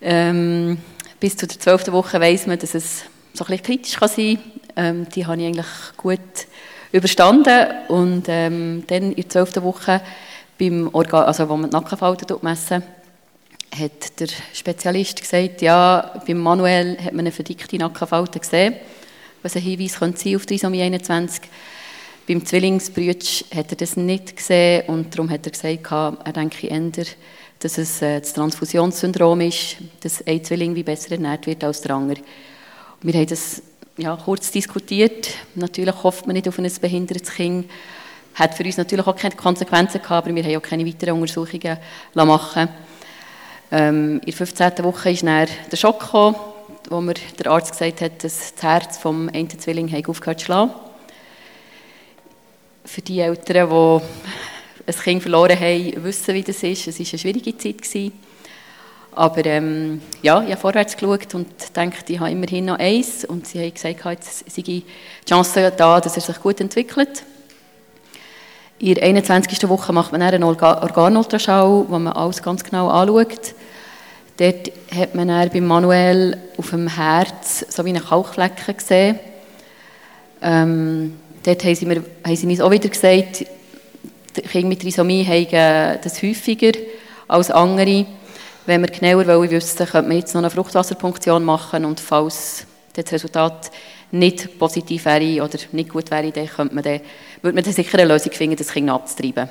Ähm, 0.00 0.78
bis 1.18 1.36
zu 1.36 1.48
der 1.48 1.58
zwölften 1.58 1.92
Woche 1.92 2.20
weiss 2.20 2.46
man, 2.46 2.60
dass 2.60 2.74
es 2.74 3.02
so 3.32 3.44
ein 3.44 3.48
bisschen 3.48 3.62
kritisch 3.64 3.96
kann 3.96 4.08
sein 4.08 4.38
kann. 4.74 4.84
Ähm, 4.84 5.08
die 5.08 5.26
habe 5.26 5.40
ich 5.40 5.48
eigentlich 5.48 5.66
gut 5.96 6.20
überstanden 6.92 7.66
und 7.88 8.26
ähm, 8.28 8.84
dann 8.86 9.10
in 9.10 9.16
der 9.16 9.28
zwölften 9.28 9.64
Woche, 9.64 10.00
beim 10.58 10.88
Organ, 10.92 11.24
also 11.24 11.48
wo 11.48 11.56
man 11.56 11.70
die 11.70 11.76
Nackenfalten 11.76 12.38
messen, 12.42 12.84
hat 13.76 14.20
der 14.20 14.28
Spezialist 14.54 15.20
gesagt, 15.20 15.60
ja, 15.60 16.22
beim 16.24 16.38
Manuel 16.38 16.98
hat 16.98 17.12
man 17.12 17.20
eine 17.20 17.32
verdickte 17.32 17.76
Nackenfalte 17.76 18.38
gesehen, 18.38 18.76
was 19.42 19.56
ein 19.56 19.62
Hinweis 19.62 19.98
könnte 19.98 20.20
sein 20.20 20.36
auf 20.36 20.46
Trisomie 20.46 20.82
21. 20.82 21.42
Beim 22.26 22.44
Zwillingsbrütsch 22.44 23.44
hat 23.54 23.70
er 23.70 23.76
das 23.76 23.96
nicht 23.96 24.36
gesehen 24.36 24.88
und 24.88 25.14
darum 25.14 25.30
hat 25.30 25.46
er 25.46 25.52
gesagt, 25.52 25.92
er 25.92 26.32
denke 26.32 26.66
eher, 26.66 27.06
dass 27.60 27.78
es 27.78 28.02
äh, 28.02 28.18
das 28.18 28.32
Transfusionssyndrom 28.32 29.40
ist, 29.42 29.76
dass 30.00 30.26
ein 30.26 30.42
Zwilling 30.42 30.74
wie 30.74 30.82
besser 30.82 31.12
ernährt 31.12 31.46
wird 31.46 31.62
als 31.62 31.82
der 31.82 31.94
andere. 31.94 32.20
Wir 33.00 33.14
haben 33.14 33.28
das 33.28 33.62
ja, 33.96 34.16
kurz 34.16 34.50
diskutiert. 34.50 35.30
Natürlich 35.54 36.02
hofft 36.02 36.26
man 36.26 36.34
nicht 36.34 36.48
auf 36.48 36.58
ein 36.58 36.68
behindertes 36.80 37.32
Kind. 37.32 37.70
Hat 38.34 38.54
für 38.54 38.64
uns 38.64 38.76
natürlich 38.76 39.06
auch 39.06 39.16
keine 39.16 39.36
Konsequenzen 39.36 40.02
gehabt, 40.02 40.26
aber 40.26 40.34
wir 40.34 40.42
haben 40.42 40.56
auch 40.56 40.62
keine 40.62 40.84
weiteren 40.84 41.20
Untersuchungen 41.20 41.78
machen 42.12 42.68
ähm, 43.70 44.14
In 44.14 44.26
der 44.26 44.34
15. 44.34 44.72
Woche 44.82 45.12
ist 45.12 45.22
dann 45.22 45.46
der 45.70 45.76
Schock 45.76 46.00
gekommen, 46.00 46.36
wo 46.90 47.00
mir 47.00 47.14
der 47.38 47.52
Arzt 47.52 47.70
gesagt 47.70 48.00
hat, 48.00 48.24
dass 48.24 48.52
das 48.52 48.62
Herz 48.62 48.98
vom 48.98 49.28
einen 49.28 49.48
Zwilling 49.48 50.04
aufgehört 50.06 50.40
zu 50.40 50.46
schlagen. 50.46 50.72
Für 52.86 53.02
die 53.02 53.20
Eltern, 53.20 53.68
die 53.68 54.00
ein 54.86 55.02
Kind 55.02 55.20
verloren 55.20 55.58
haben, 55.58 56.04
wissen, 56.04 56.34
wie 56.34 56.42
das 56.42 56.62
ist. 56.62 56.86
Es 56.86 56.98
war 56.98 57.06
eine 57.06 57.18
schwierige 57.18 57.58
Zeit. 57.58 58.12
Aber 59.12 59.44
ähm, 59.44 60.00
ja, 60.22 60.42
ich 60.42 60.50
habe 60.50 60.60
vorwärts 60.60 60.96
geschaut 60.96 61.34
und 61.34 61.48
dachte, 61.72 62.12
ich 62.12 62.20
habe 62.20 62.30
immerhin 62.30 62.66
noch 62.66 62.78
eins. 62.78 63.24
Und 63.24 63.46
sie 63.46 63.60
haben 63.60 63.74
gesagt, 63.74 64.04
jetzt 64.04 64.50
sei 64.50 64.62
die 64.62 64.84
Chance 65.28 65.72
da, 65.76 66.00
dass 66.00 66.16
er 66.16 66.22
sich 66.22 66.40
gut 66.40 66.60
entwickelt. 66.60 67.24
In 68.78 68.94
der 68.94 69.04
21. 69.04 69.68
Woche 69.68 69.92
macht 69.92 70.12
man 70.12 70.22
einen 70.22 70.44
Organultraschall, 70.44 71.86
wo 71.88 71.98
man 71.98 72.12
alles 72.12 72.42
ganz 72.42 72.62
genau 72.62 72.88
anschaut. 72.88 73.54
Dort 74.36 74.70
hat 74.94 75.14
man 75.14 75.28
dann 75.28 75.48
bei 75.48 75.60
Manuel 75.60 76.36
auf 76.58 76.70
dem 76.70 76.86
Herz 76.86 77.64
so 77.68 77.84
wie 77.84 77.88
eine 77.88 78.00
Kalkflecken 78.00 78.76
gesehen. 78.76 79.18
Ähm, 80.42 81.16
dort 81.46 81.64
haben 81.64 81.74
sie, 81.74 81.86
mir, 81.86 82.04
haben 82.24 82.36
sie 82.36 82.46
uns 82.46 82.60
auch 82.60 82.70
wieder 82.70 82.88
gesagt, 82.88 83.46
die 84.36 84.42
Kinder 84.42 84.68
mit 84.68 84.82
Trisomie 84.82 85.24
haben 85.24 85.98
das 86.02 86.22
häufiger 86.22 86.72
als 87.28 87.50
andere. 87.50 88.06
Wenn 88.66 88.80
wir 88.80 88.88
genauer 88.88 89.26
wollen 89.26 89.50
wüssten, 89.50 89.86
könnte 89.86 90.08
man 90.08 90.18
jetzt 90.18 90.34
noch 90.34 90.40
eine 90.40 90.50
Fruchtwasserpunktion 90.50 91.44
machen 91.44 91.84
und 91.84 92.00
falls 92.00 92.66
das 92.94 93.12
Resultat 93.12 93.70
nicht 94.10 94.58
positiv 94.58 95.04
wäre 95.04 95.44
oder 95.44 95.58
nicht 95.72 95.90
gut 95.90 96.10
wäre, 96.10 96.32
dann, 96.32 96.48
könnte 96.48 96.74
man 96.74 96.82
dann, 96.82 97.00
würde 97.42 97.54
man 97.54 97.64
dann 97.64 97.72
sicher 97.72 97.98
eine 97.98 98.12
Lösung 98.12 98.32
finden, 98.32 98.56
das 98.56 98.72
Kind 98.72 98.90
abzutreiben. 98.90 99.48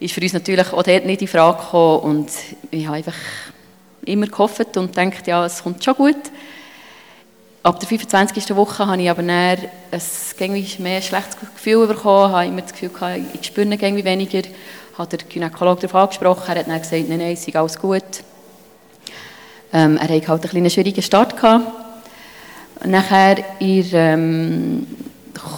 Ist 0.00 0.14
für 0.14 0.20
uns 0.20 0.32
natürlich 0.32 0.72
auch 0.72 0.82
dort 0.82 1.06
nicht 1.06 1.22
in 1.22 1.28
Frage 1.28 1.58
gekommen 1.62 2.00
und 2.00 2.30
ich 2.70 2.86
habe 2.86 2.98
einfach 2.98 3.16
immer 4.04 4.26
gehofft 4.26 4.76
und 4.76 4.94
gedacht, 4.94 5.26
ja, 5.26 5.46
es 5.46 5.62
kommt 5.62 5.82
schon 5.82 5.94
gut. 5.94 6.16
Ab 7.68 7.78
der 7.80 7.86
25. 7.86 8.56
Woche 8.56 8.86
habe 8.86 9.02
ich 9.02 9.10
aber 9.10 9.22
dann 9.22 9.30
ein 9.30 9.60
mehr 10.78 11.02
schlechtes 11.02 11.36
Gefühl 11.54 11.86
bekommen, 11.86 12.32
habe 12.32 12.46
immer 12.46 12.62
das 12.62 12.72
Gefühl 12.72 12.88
gehabt, 12.88 13.20
ich 13.34 13.46
spüre 13.46 13.66
irgendwie 13.66 14.06
weniger 14.06 14.40
hat 14.96 15.12
der 15.12 15.18
Gynäkologe 15.18 15.82
darauf 15.82 15.94
angesprochen. 16.04 16.44
Er 16.48 16.60
hat 16.60 16.66
dann 16.66 16.80
gesagt, 16.80 17.10
nein, 17.10 17.18
nein, 17.18 17.32
es 17.34 17.46
ist 17.46 17.54
alles 17.54 17.78
gut. 17.78 18.02
Ähm, 19.74 19.98
er 19.98 20.08
hatte 20.08 20.28
halt 20.28 20.54
einen 20.54 20.70
schwierigen 20.70 21.02
Start. 21.02 21.36
Gehabt. 21.36 21.66
Nachher 22.86 23.36
in 23.60 23.86
ähm, 23.92 24.86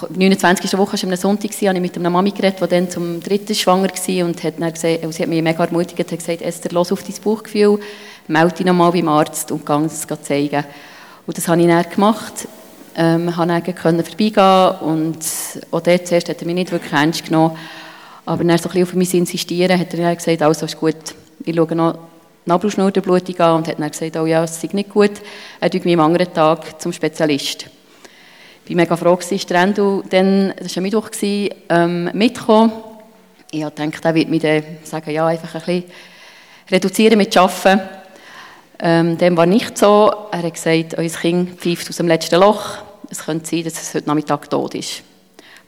29. 0.09 0.76
Woche, 0.79 1.00
war 1.00 1.11
am 1.11 1.17
Sonntag, 1.17 1.52
habe 1.52 1.76
ich 1.76 1.81
mit 1.81 1.97
einer 1.97 2.11
Mami 2.11 2.33
geredet, 2.33 2.61
die 2.61 2.67
dann 2.67 2.90
zum 2.90 3.21
dritten 3.21 3.55
schwanger 3.55 3.87
war 3.88 4.26
und 4.26 4.43
hat 4.43 4.55
dann 4.59 4.73
gesagt, 4.73 5.12
sie 5.12 5.23
hat 5.23 5.29
mich 5.29 5.43
mega 5.43 5.64
ermutigt 5.64 6.11
und 6.11 6.19
gesagt, 6.19 6.43
Esther, 6.43 6.73
los 6.73 6.90
auf 6.90 7.05
dein 7.05 7.14
Bauchgefühl, 7.23 7.79
melde 8.26 8.57
dich 8.57 8.67
nochmal 8.67 8.90
beim 8.90 9.07
Arzt 9.07 9.52
und 9.52 9.64
geh 9.64 9.85
es 9.85 10.09
zeigen. 10.25 10.64
Und 11.27 11.37
das 11.37 11.49
habe 11.49 11.61
ich 11.61 11.67
dann 11.67 11.85
gemacht. 11.89 12.49
Ähm, 12.97 13.33
konnte 13.35 13.73
dann 13.83 14.05
vorbeigehen 14.05 14.81
und 14.81 15.19
auch 15.71 15.81
dort 15.81 16.07
zuerst 16.07 16.29
hat 16.29 16.41
er 16.41 16.47
mich 16.47 16.55
nicht 16.55 16.73
wirklich 16.73 16.93
ernst 16.93 17.25
genommen. 17.25 17.57
Aber 18.27 18.45
dann 18.45 18.59
so 18.59 18.69
ein 18.69 18.73
bisschen 18.73 18.83
auf 18.83 18.95
mein 18.95 19.21
Insistieren 19.21 19.79
hat 19.79 19.95
er 19.95 20.15
gesagt, 20.15 20.43
also 20.43 20.67
ist 20.67 20.79
gut, 20.79 20.97
ich 21.45 21.55
schaue 21.55 21.75
noch 21.75 21.93
die 21.95 22.49
Nabelschnurdenblutung 22.49 23.39
an 23.41 23.57
und 23.57 23.69
hat 23.69 23.79
dann 23.79 23.91
gesagt, 23.91 24.17
oh 24.17 24.27
ja, 24.27 24.45
es 24.45 24.62
ist 24.62 24.75
nicht 24.75 24.91
gut, 24.91 25.12
er 25.61 25.71
tut 25.71 25.85
mich 25.85 25.95
am 25.95 26.00
anderen 26.00 26.33
Tag 26.33 26.81
zum 26.81 26.93
Spezialist. 26.93 27.67
Ich 28.65 28.77
war 28.77 28.83
mega 28.83 28.97
froh, 28.97 29.17
dass 29.17 29.47
der 29.47 29.62
Endo 29.62 30.03
dann, 30.09 30.55
das 30.61 30.77
war 30.77 30.83
Mittwoch, 30.83 31.11
ähm, 31.23 32.11
mitgekommen. 32.12 32.73
Ich 33.50 33.62
dachte, 33.62 33.91
er 34.05 34.15
wird 34.15 34.29
mir 34.29 34.39
dann 34.39 34.62
sagen, 34.85 35.11
ja, 35.11 35.27
einfach 35.27 35.55
ein 35.55 35.61
bisschen 35.61 35.85
reduzieren 36.71 37.19
mit 37.19 37.37
Arbeiten. 37.37 37.81
Ähm, 38.82 39.18
dem 39.18 39.37
war 39.37 39.46
nicht 39.46 39.76
so. 39.76 40.10
Er 40.30 40.42
hat 40.42 40.54
gesagt, 40.54 40.96
euer 40.96 41.08
Kind 41.08 41.60
pfeift 41.60 41.88
aus 41.90 41.96
dem 41.96 42.08
letzten 42.08 42.40
Loch. 42.40 42.78
Es 43.10 43.25
könnte 43.25 43.46
sein, 43.46 43.64
dass 43.64 43.75
es 43.75 43.94
heute 43.94 44.06
Nachmittag 44.06 44.49
tot 44.49 44.75
ist. 44.75 45.02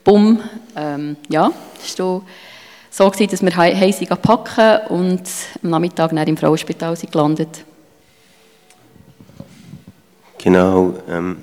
Bumm, 0.03 0.41
ähm, 0.75 1.17
ja, 1.29 1.53
das 1.81 1.99
war 1.99 2.23
so, 2.91 3.11
gewesen, 3.11 3.31
dass 3.31 3.43
wir 3.43 3.57
heisig 3.57 4.09
packen 4.09 4.87
und 4.89 5.23
am 5.63 5.71
Nachmittag 5.71 6.13
im 6.13 6.37
Frauenspital 6.37 6.97
sind 6.97 7.13
gelandet. 7.13 7.65
Genau, 10.39 10.95
ähm, 11.09 11.37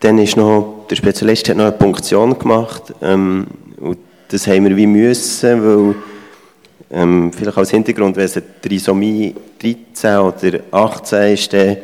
dann 0.00 0.18
ist 0.18 0.36
noch, 0.36 0.86
der 0.88 0.96
Spezialist 0.96 1.48
hat 1.48 1.56
noch 1.56 1.66
eine 1.66 1.72
Punktion 1.72 2.36
gemacht 2.36 2.94
ähm, 3.00 3.46
und 3.78 3.98
das 4.28 4.46
haben 4.46 4.64
wir 4.64 4.76
wie 4.76 4.86
müssen, 4.86 5.64
weil 5.64 5.94
ähm, 6.90 7.32
vielleicht 7.32 7.58
als 7.58 7.70
Hintergrund, 7.70 8.16
wenn 8.16 8.24
es 8.24 8.36
eine 8.36 8.60
Trisomie 8.60 9.34
13 9.62 10.18
oder 10.18 10.60
18 10.70 11.34
ist, 11.34 11.52
dann, 11.52 11.76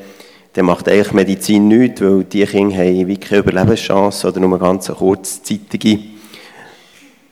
dann 0.52 0.66
macht 0.66 0.88
eigentlich 0.88 1.12
Medizin 1.12 1.68
nichts, 1.68 2.00
weil 2.00 2.24
die 2.24 2.44
Kinder 2.44 2.76
haben 2.76 3.06
wie 3.06 3.16
keine 3.16 3.40
Überlebenschance 3.40 4.26
oder 4.26 4.40
nur 4.40 4.50
eine 4.50 4.58
ganz 4.58 4.88
kurzzeitige 4.88 5.98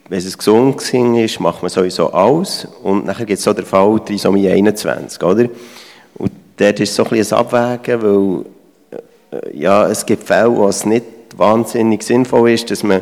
wenn 0.07 0.19
es 0.19 0.37
gesund 0.37 0.81
ist, 0.93 1.39
macht 1.39 1.61
man 1.61 1.69
sowieso 1.69 2.11
alles. 2.13 2.67
Und 2.83 3.07
dann 3.07 3.17
gibt 3.17 3.31
es 3.31 3.43
so 3.43 3.53
den 3.53 3.65
Fall 3.65 3.99
Trisomie 4.05 4.49
21, 4.49 5.21
oder? 5.23 5.49
Und 6.15 6.31
dort 6.57 6.79
ist 6.79 6.93
so 6.93 7.03
ein 7.03 7.09
bisschen 7.09 7.37
ein 7.37 7.45
Abwägen, 7.45 8.01
weil 8.01 8.45
äh, 9.31 9.57
ja, 9.57 9.87
es 9.87 10.05
gibt 10.05 10.23
Fälle, 10.23 10.55
wo 10.55 10.67
es 10.67 10.85
nicht 10.85 11.05
wahnsinnig 11.35 12.03
sinnvoll 12.03 12.51
ist, 12.51 12.69
dass 12.69 12.83
man, 12.83 13.01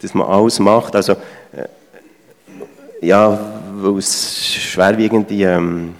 dass 0.00 0.14
man 0.14 0.26
alles 0.26 0.58
macht. 0.58 0.96
Also, 0.96 1.12
äh, 1.12 3.06
ja, 3.06 3.38
weil 3.76 3.98
es 3.98 4.54
schwerwiegende 4.54 5.34
ähm, 5.34 5.94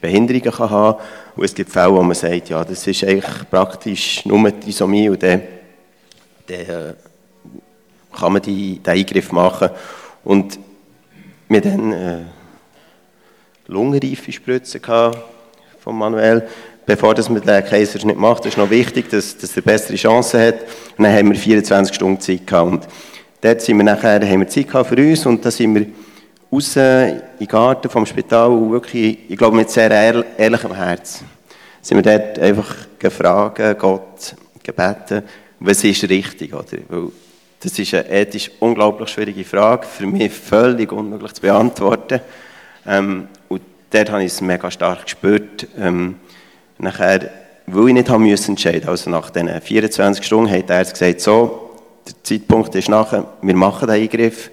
Behinderungen 0.00 0.52
kann 0.52 0.70
haben 0.70 0.98
und 1.36 1.44
es 1.44 1.54
gibt 1.54 1.70
Fälle, 1.70 1.92
wo 1.92 2.02
man 2.02 2.14
sagt, 2.14 2.48
ja, 2.48 2.64
das 2.64 2.86
ist 2.86 3.04
eigentlich 3.04 3.50
praktisch 3.50 4.24
nur 4.24 4.50
die 4.50 4.70
Isomie 4.70 5.08
und 5.08 5.22
dann, 5.22 5.42
dann 6.46 6.60
äh, 6.60 6.94
kann 8.16 8.32
man 8.32 8.42
die, 8.42 8.78
den 8.78 8.94
Eingriff 8.94 9.32
machen. 9.32 9.70
Und 10.24 10.58
wir 11.48 11.60
dann 11.60 11.92
äh, 11.92 12.18
lungenreife 13.66 14.32
Spritzen 14.32 14.80
von 14.80 15.96
Manuel, 15.96 16.46
bevor 16.86 17.14
das 17.14 17.28
man 17.28 17.42
den 17.42 17.64
Kaiserschnitt 17.64 18.18
macht. 18.18 18.40
Das 18.40 18.52
ist 18.52 18.58
noch 18.58 18.70
wichtig, 18.70 19.08
dass, 19.10 19.36
dass 19.36 19.56
er 19.56 19.62
bessere 19.62 19.96
Chancen 19.96 20.40
hat. 20.40 20.60
Und 20.96 21.04
dann 21.04 21.14
haben 21.14 21.30
wir 21.30 21.38
24 21.38 21.94
Stunden 21.94 22.20
Zeit 22.20 22.46
gehabt. 22.46 22.70
Und 22.70 22.88
dort 23.40 23.60
sind 23.60 23.76
wir 23.76 23.84
nachher, 23.84 24.20
haben 24.20 24.40
wir 24.40 24.48
Zeit 24.48 24.68
gehabt 24.68 24.88
für 24.88 24.96
uns 24.96 25.24
und 25.26 25.44
dann 25.44 25.52
sind 25.52 25.74
wir 25.74 25.86
raus 26.50 26.76
in 26.76 27.22
den 27.40 27.46
Garten 27.46 27.90
vom 27.90 28.06
Spital 28.06 28.50
und 28.50 28.72
wirklich, 28.72 29.18
ich 29.28 29.36
glaube, 29.36 29.56
mit 29.56 29.70
sehr 29.70 29.90
ehrlichem 29.90 30.74
Herz 30.74 31.22
sind 31.82 32.04
wir 32.04 32.18
dort 32.18 32.38
einfach 32.38 32.74
gefragt, 32.98 33.78
Gott 33.78 34.34
gebeten, 34.62 35.22
was 35.60 35.84
ist 35.84 36.08
richtig, 36.08 36.52
oder? 36.54 36.78
Weil 36.88 37.08
das 37.60 37.78
ist 37.78 37.94
eine 37.94 38.08
ethisch 38.08 38.50
unglaublich 38.60 39.08
schwierige 39.08 39.44
Frage, 39.44 39.86
für 39.86 40.06
mich 40.06 40.32
völlig 40.32 40.92
unmöglich 40.92 41.32
zu 41.32 41.42
beantworten. 41.42 42.20
Ähm, 42.86 43.28
und 43.48 43.62
dort 43.90 44.10
habe 44.10 44.22
ich 44.22 44.32
es 44.32 44.40
mega 44.40 44.70
stark 44.70 45.04
gespürt. 45.04 45.66
Ähm, 45.76 46.16
nachher, 46.78 47.30
weil 47.66 47.88
ich 47.88 47.94
nicht 47.94 48.08
haben 48.08 48.24
müssen 48.24 48.52
entscheiden, 48.52 48.88
also 48.88 49.10
nach 49.10 49.30
diesen 49.30 49.60
24 49.60 50.24
Stunden 50.24 50.50
hat 50.50 50.70
er 50.70 50.84
gesagt, 50.84 51.20
so, 51.20 51.70
der 52.06 52.14
Zeitpunkt 52.22 52.74
ist 52.74 52.88
nachher, 52.88 53.26
wir 53.42 53.56
machen 53.56 53.88
den 53.88 54.02
Eingriff 54.02 54.50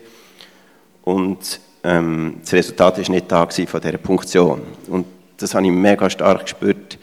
und 1.03 1.59
ähm, 1.85 2.37
das 2.41 2.53
Resultat 2.53 2.97
ist 2.97 3.09
nicht 3.09 3.31
da 3.31 3.47
von 3.47 3.81
dieser 3.81 3.97
Punktion. 3.97 4.61
Und 4.87 5.05
das 5.37 5.53
habe 5.53 5.65
ich 5.65 5.71
mega 5.71 6.09
stark 6.09 6.43
gespürt. 6.43 6.97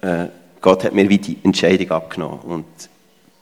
Äh, 0.00 0.26
Gott 0.60 0.84
hat 0.84 0.94
mir 0.94 1.08
wie 1.08 1.18
die 1.18 1.38
Entscheidung 1.44 1.90
abgenommen. 1.90 2.40
Und 2.40 2.64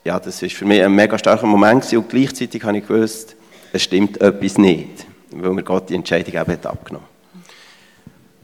ja, 0.05 0.19
das 0.19 0.43
ist 0.43 0.55
für 0.55 0.65
mich 0.65 0.83
ein 0.83 0.95
mega 0.95 1.17
starker 1.17 1.47
Moment 1.47 1.83
gewesen. 1.83 1.99
und 1.99 2.09
gleichzeitig 2.09 2.63
habe 2.65 2.79
ich 2.79 2.87
gewusst, 2.87 3.37
es 3.73 3.83
stimmt 3.83 4.21
etwas 4.21 4.59
nicht, 4.59 5.07
weil 5.31 5.53
mir 5.53 5.63
Gott 5.63 5.89
die 5.89 5.95
Entscheidung 5.95 6.35
eben 6.35 6.53
hat 6.53 6.67
abgenommen 6.67 7.13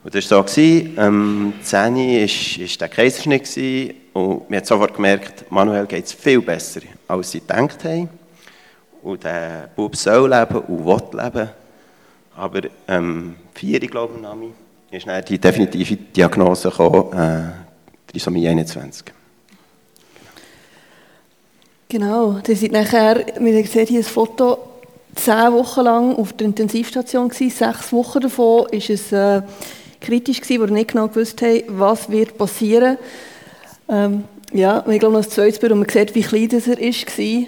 und 0.08 0.14
das 0.14 0.30
war 0.30 0.38
so, 0.38 0.54
gewesen, 0.54 0.94
ähm, 0.96 1.52
10 1.60 1.94
war 1.96 2.78
der 2.80 2.88
Kaiserschnitt 2.88 3.94
und 4.14 4.48
man 4.48 4.56
hat 4.56 4.66
sofort 4.66 4.94
gemerkt, 4.94 5.50
Manuel 5.50 5.86
geht 5.86 6.06
es 6.06 6.14
viel 6.14 6.40
besser, 6.40 6.80
als 7.06 7.32
sie 7.32 7.40
gedacht 7.40 7.84
haben. 7.84 8.08
Und 9.02 9.22
der 9.22 9.68
Bub 9.76 9.94
soll 9.94 10.30
leben 10.30 10.60
und 10.60 10.86
will 10.86 11.20
leben. 11.20 11.50
Aber 12.38 12.60
ähm, 12.86 13.34
vier, 13.52 13.80
glaube 13.80 14.14
ich, 14.14 14.22
Name, 14.22 14.52
ist 14.92 15.08
dann 15.08 15.24
die 15.24 15.38
definitive 15.38 15.96
Diagnose 15.96 16.70
gekommen, 16.70 17.12
äh, 17.12 18.10
Trisomie 18.12 18.46
21. 18.46 19.06
Genau, 21.88 22.40
ihr 22.46 22.56
seid 22.56 22.70
nachher, 22.70 23.26
wir 23.40 23.66
sehen 23.66 23.86
hier 23.88 24.00
ein 24.00 24.04
Foto, 24.04 24.58
zehn 25.16 25.52
Wochen 25.52 25.80
lang 25.80 26.14
auf 26.14 26.32
der 26.34 26.46
Intensivstation 26.46 27.28
gewesen. 27.28 27.50
Sechs 27.50 27.92
Wochen 27.92 28.20
davon 28.20 28.68
ist 28.70 28.90
es 28.90 29.10
äh, 29.10 29.42
kritisch 30.00 30.40
gewesen, 30.40 30.62
wo 30.62 30.66
wir 30.66 30.74
nicht 30.74 30.92
genau 30.92 31.08
gewusst 31.08 31.42
haben, 31.42 31.62
was 31.70 32.08
wird 32.08 32.38
passieren. 32.38 32.98
Ähm, 33.88 34.24
ja, 34.52 34.84
ich 34.88 35.00
glaube 35.00 35.16
noch 35.16 35.24
ein 35.24 35.30
zweites 35.30 35.58
Bild, 35.58 35.72
und 35.72 35.80
man 35.80 35.88
sieht, 35.88 36.14
wie 36.14 36.22
klein 36.22 36.48
das 36.50 36.68
er 36.68 36.78
ist, 36.78 37.18
war. 37.18 37.46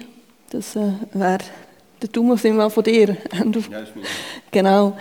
Das 0.49 0.75
äh, 0.75 0.91
wäre 1.13 1.39
der 2.01 2.11
Thomas 2.11 2.43
immer 2.43 2.69
von 2.69 2.83
dir. 2.83 3.17
Ja, 3.33 3.79
ist 3.79 3.93
genau. 4.49 4.97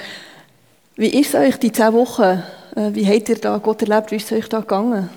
Wie 0.96 1.08
ist 1.20 1.34
es 1.34 1.34
euch 1.34 1.56
die 1.56 1.72
zehn 1.72 1.92
Wochen? 1.92 2.42
Äh, 2.76 2.94
wie 2.94 3.06
habt 3.06 3.28
ihr 3.28 3.36
da 3.36 3.56
Gott 3.58 3.82
erlebt? 3.82 4.10
Wie 4.10 4.16
ist 4.16 4.30
es 4.30 4.38
euch 4.38 4.48
da 4.48 4.60
gegangen? 4.60 5.08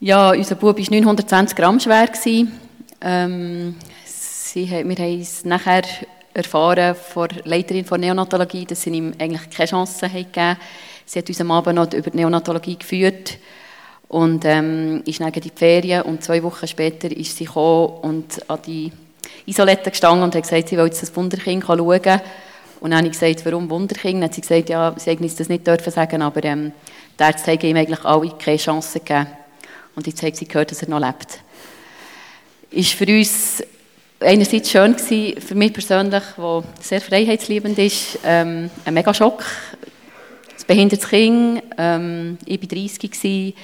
Ja, 0.00 0.30
unser 0.30 0.54
Bub 0.54 0.78
war 0.78 0.84
920 0.90 1.56
Gramm 1.56 1.78
schwer. 1.78 2.08
Ähm, 3.02 3.74
sie, 4.04 4.70
wir 4.70 4.96
haben 4.96 5.20
es 5.20 5.44
nachher 5.44 5.82
erfahren 6.32 6.94
von 6.94 7.28
der 7.28 7.44
Leiterin 7.44 7.84
der 7.84 7.98
Neonatologie, 7.98 8.64
dass 8.64 8.82
sie 8.82 8.90
ihm 8.90 9.12
eigentlich 9.18 9.50
keine 9.50 9.68
Chance 9.68 10.08
gegeben. 10.08 10.56
Sie 11.04 11.18
hat 11.18 11.28
uns 11.28 11.40
am 11.40 11.50
Abend 11.50 11.76
noch 11.76 11.92
über 11.92 12.10
die 12.10 12.16
Neonatologie 12.16 12.78
geführt 12.78 13.38
und 14.08 14.44
ähm, 14.44 15.02
ist 15.04 15.20
dann 15.20 15.32
in 15.32 15.40
die 15.40 15.52
Ferien 15.54 16.02
und 16.02 16.22
zwei 16.22 16.42
Wochen 16.42 16.66
später 16.66 17.10
ist 17.14 17.36
sie 17.36 17.44
gekommen 17.44 17.98
und 18.02 18.50
an 18.50 18.60
die 18.66 18.92
Isolette 19.50 19.90
gestanden 19.90 20.22
und 20.22 20.34
hat 20.34 20.42
gesagt, 20.42 20.68
sie 20.68 20.76
jetzt 20.76 21.02
das 21.02 21.14
Wunderkind 21.16 21.64
schauen. 21.64 22.20
Und 22.80 22.90
dann 22.90 22.98
habe 22.98 23.08
ich 23.08 23.12
gesagt, 23.12 23.44
warum 23.44 23.68
Wunderkind? 23.68 24.14
Dann 24.14 24.24
hat 24.24 24.34
sie 24.34 24.40
gesagt, 24.40 24.68
ja, 24.70 24.94
sie 24.96 25.10
hätte 25.10 25.28
das 25.28 25.48
nicht 25.48 25.66
dürfen 25.66 25.92
sagen, 25.92 26.22
aber 26.22 26.42
ähm, 26.44 26.72
die 27.18 27.22
Ärzte 27.22 27.52
haben 27.52 27.60
ihm 27.60 27.76
eigentlich 27.76 28.04
alle 28.04 28.30
keine 28.38 28.56
Chance 28.56 29.00
gegeben. 29.00 29.26
Und 29.96 30.06
jetzt 30.06 30.22
hat 30.22 30.36
sie 30.36 30.46
gehört, 30.46 30.70
dass 30.70 30.82
er 30.82 30.88
noch 30.88 31.00
lebt. 31.00 31.40
Ist 32.70 32.94
für 32.94 33.06
uns 33.06 33.62
einerseits 34.20 34.70
schön 34.70 34.94
gewesen, 34.94 35.40
für 35.40 35.54
mich 35.54 35.72
persönlich, 35.72 36.22
der 36.36 36.64
sehr 36.80 37.00
freiheitsliebend 37.00 37.78
ist, 37.78 38.18
ähm, 38.24 38.70
ein 38.84 38.94
mega 38.94 39.12
Schock. 39.12 39.44
Ein 39.82 40.66
behindertes 40.66 41.08
Kind, 41.08 41.62
ähm, 41.76 42.38
ich 42.46 42.60
war 42.60 42.68
30 42.68 43.10
gewesen, 43.10 43.54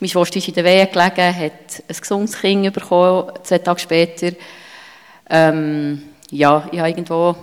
meine 0.00 0.10
Schwester 0.10 0.38
ist 0.38 0.48
in 0.48 0.54
der 0.54 0.64
Wehe 0.64 0.86
gelegen, 0.86 1.36
hat 1.36 1.82
ein 1.88 1.96
gesundes 1.98 2.38
Kind 2.38 2.72
bekommen, 2.72 3.30
zwei 3.44 3.58
Tage 3.58 3.80
später. 3.80 4.32
Ähm, 5.28 6.02
ja, 6.30 6.68
ich 6.70 6.78
habe 6.78 6.88
irgendwo 6.88 7.36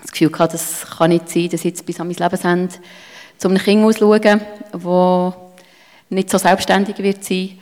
das 0.00 0.12
Gefühl 0.12 0.30
gehabt, 0.30 0.54
das 0.54 0.86
kann 0.98 1.10
nicht 1.10 1.28
sein, 1.28 1.48
dass 1.48 1.60
ich 1.60 1.66
jetzt 1.66 1.86
bis 1.86 2.00
an 2.00 2.08
mein 2.08 2.16
Lebensende 2.16 2.74
zu 3.38 3.48
einem 3.48 3.58
Kind 3.58 3.84
ausschauen 3.84 4.40
das 4.72 5.34
nicht 6.10 6.30
so 6.30 6.38
selbstständig 6.38 6.98
wird 6.98 7.24
sein. 7.24 7.58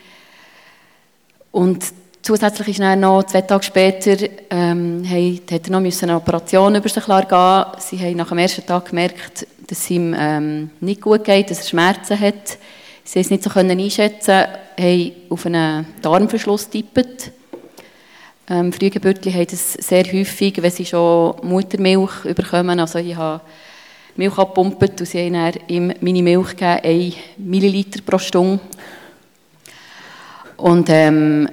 Und 1.53 1.85
zusätzlich 2.23 2.69
ist 2.69 2.81
dann 2.81 3.01
noch 3.01 3.25
zwei 3.25 3.43
Tage 3.43 3.65
später, 3.65 4.17
ähm, 4.51 5.05
hat 5.09 5.67
er 5.67 5.71
noch 5.71 5.81
eine 6.03 6.17
Operation 6.17 6.75
über 6.75 6.89
sich 6.89 7.29
gehen. 7.29 7.65
Sie 7.79 7.99
haben 7.99 8.17
nach 8.17 8.29
dem 8.29 8.39
ersten 8.39 8.67
Tag 8.67 8.87
gemerkt, 8.91 9.47
dass 9.67 9.79
es 9.79 9.91
ihm 9.91 10.15
ähm, 10.19 10.71
nicht 10.81 11.01
gut 11.01 11.25
geht, 11.25 11.51
dass 11.51 11.61
er 11.61 11.69
Schmerzen 11.69 12.21
hat. 12.21 12.59
Sie 13.05 13.21
es 13.21 13.31
nicht 13.31 13.43
so 13.43 13.51
können 13.51 13.79
einschätzen, 13.79 14.45
haben 14.79 15.13
auf 15.31 15.47
einen 15.47 15.87
Darmverschluss 16.03 16.69
getippt. 16.71 17.33
Ähm, 18.49 18.73
Frühgeburtler 18.73 19.33
haben 19.33 19.47
das 19.51 19.73
sehr 19.73 20.05
häufig, 20.05 20.63
wenn 20.63 20.71
sie 20.71 20.87
schon 20.87 21.35
Muttermilch 21.43 22.23
bekommen. 22.35 22.79
Also 22.79 23.01
ich 23.01 23.17
habe 23.17 23.41
Milch 24.15 24.39
abgepumpt 24.39 25.01
und 25.01 25.07
sie 25.07 25.31
haben 25.35 25.59
ihm 25.67 25.93
meine 26.01 26.23
Milch 26.23 26.51
gegeben, 26.51 26.81
1 26.85 27.15
Milliliter 27.39 28.01
pro 28.07 28.19
Stunde. 28.19 28.61
Und 30.57 30.89
ähm, 30.91 31.49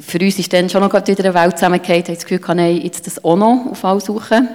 für 0.00 0.18
uns 0.20 0.38
ist 0.38 0.52
dann 0.52 0.68
schon 0.68 0.82
noch 0.82 0.92
wieder 0.92 1.24
eine 1.24 1.34
Welt 1.34 1.58
zusammengefallen. 1.58 2.02
Ich 2.02 2.08
habe 2.08 2.14
das 2.14 2.24
Gefühl, 2.24 2.38
kann 2.40 2.58
ich 2.58 2.84
jetzt 2.84 3.06
das 3.06 3.24
auch 3.24 3.36
noch 3.36 3.66
auf 3.70 3.84
alle 3.84 4.00
suchen. 4.00 4.48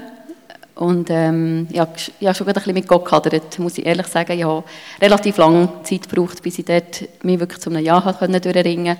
Und 0.75 1.09
ähm, 1.09 1.67
ich, 1.71 1.79
habe, 1.79 1.91
ich 2.19 2.27
habe 2.27 2.37
schon 2.37 2.47
ein 2.47 2.53
bisschen 2.53 2.73
mit 2.75 2.87
Gott 2.87 3.03
gehadert, 3.03 3.57
muss 3.57 3.79
ich 3.79 3.85
ehrlich 3.85 4.05
sagen. 4.07 4.37
Ich 4.37 4.43
habe 4.43 4.63
relativ 5.01 5.37
lange 5.37 5.69
Zeit 5.81 6.07
gebraucht, 6.07 6.43
bis 6.43 6.59
ich 6.59 6.65
dort 6.65 7.03
mich 7.23 7.39
wirklich 7.39 7.59
zu 7.59 7.71
einem 7.71 7.83
Ja 7.83 7.99
durchringen 7.99 8.51
konnte. 8.51 8.97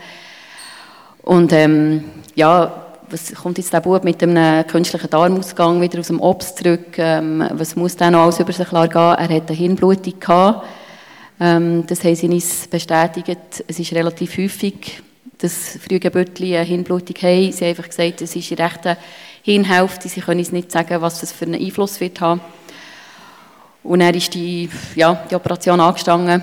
Und 1.28 1.52
ähm, 1.52 2.06
ja, 2.36 2.86
was 3.10 3.34
kommt 3.34 3.58
jetzt 3.58 3.74
der 3.74 3.82
Bub 3.82 4.02
mit 4.06 4.24
einem 4.24 4.66
künstlichen 4.66 5.10
Darmausgang 5.10 5.82
wieder 5.82 6.00
aus 6.00 6.08
dem 6.08 6.22
Obst 6.22 6.58
zurück? 6.58 6.98
Ähm, 6.98 7.46
was 7.52 7.76
muss 7.76 7.98
der 7.98 8.12
noch 8.12 8.22
alles 8.22 8.40
über 8.40 8.54
sich 8.54 8.70
gehen? 8.70 8.78
Er 8.80 9.18
hatte 9.18 9.30
eine 9.30 9.58
Hirnblutung 9.58 10.18
gehabt. 10.18 10.66
Ähm, 11.38 11.84
das 11.86 12.06
haben 12.06 12.16
sie 12.16 12.30
uns 12.30 12.70
bestätigt. 12.70 13.62
Es 13.68 13.78
ist 13.78 13.92
relativ 13.92 14.38
häufig, 14.38 15.04
dass 15.38 15.78
Frühgeburtli 15.86 16.56
eine 16.56 16.66
Hirnblutung 16.66 17.18
haben. 17.22 17.52
Sie 17.52 17.66
haben 17.66 17.70
einfach 17.72 17.90
gesagt, 17.90 18.22
es 18.22 18.34
ist 18.34 18.50
in 18.50 18.58
rechter 18.60 18.96
Hirnhälfte. 19.42 20.08
Sie 20.08 20.22
können 20.22 20.40
uns 20.40 20.54
nicht 20.54 20.72
sagen, 20.72 21.02
was 21.02 21.20
das 21.20 21.34
für 21.34 21.44
einen 21.44 21.62
Einfluss 21.62 22.00
wird 22.00 22.22
haben. 22.22 22.40
Und 23.84 24.00
dann 24.00 24.16
ist 24.16 24.34
die, 24.34 24.70
ja, 24.96 25.26
die 25.30 25.36
Operation 25.36 25.82
angestanden. 25.82 26.42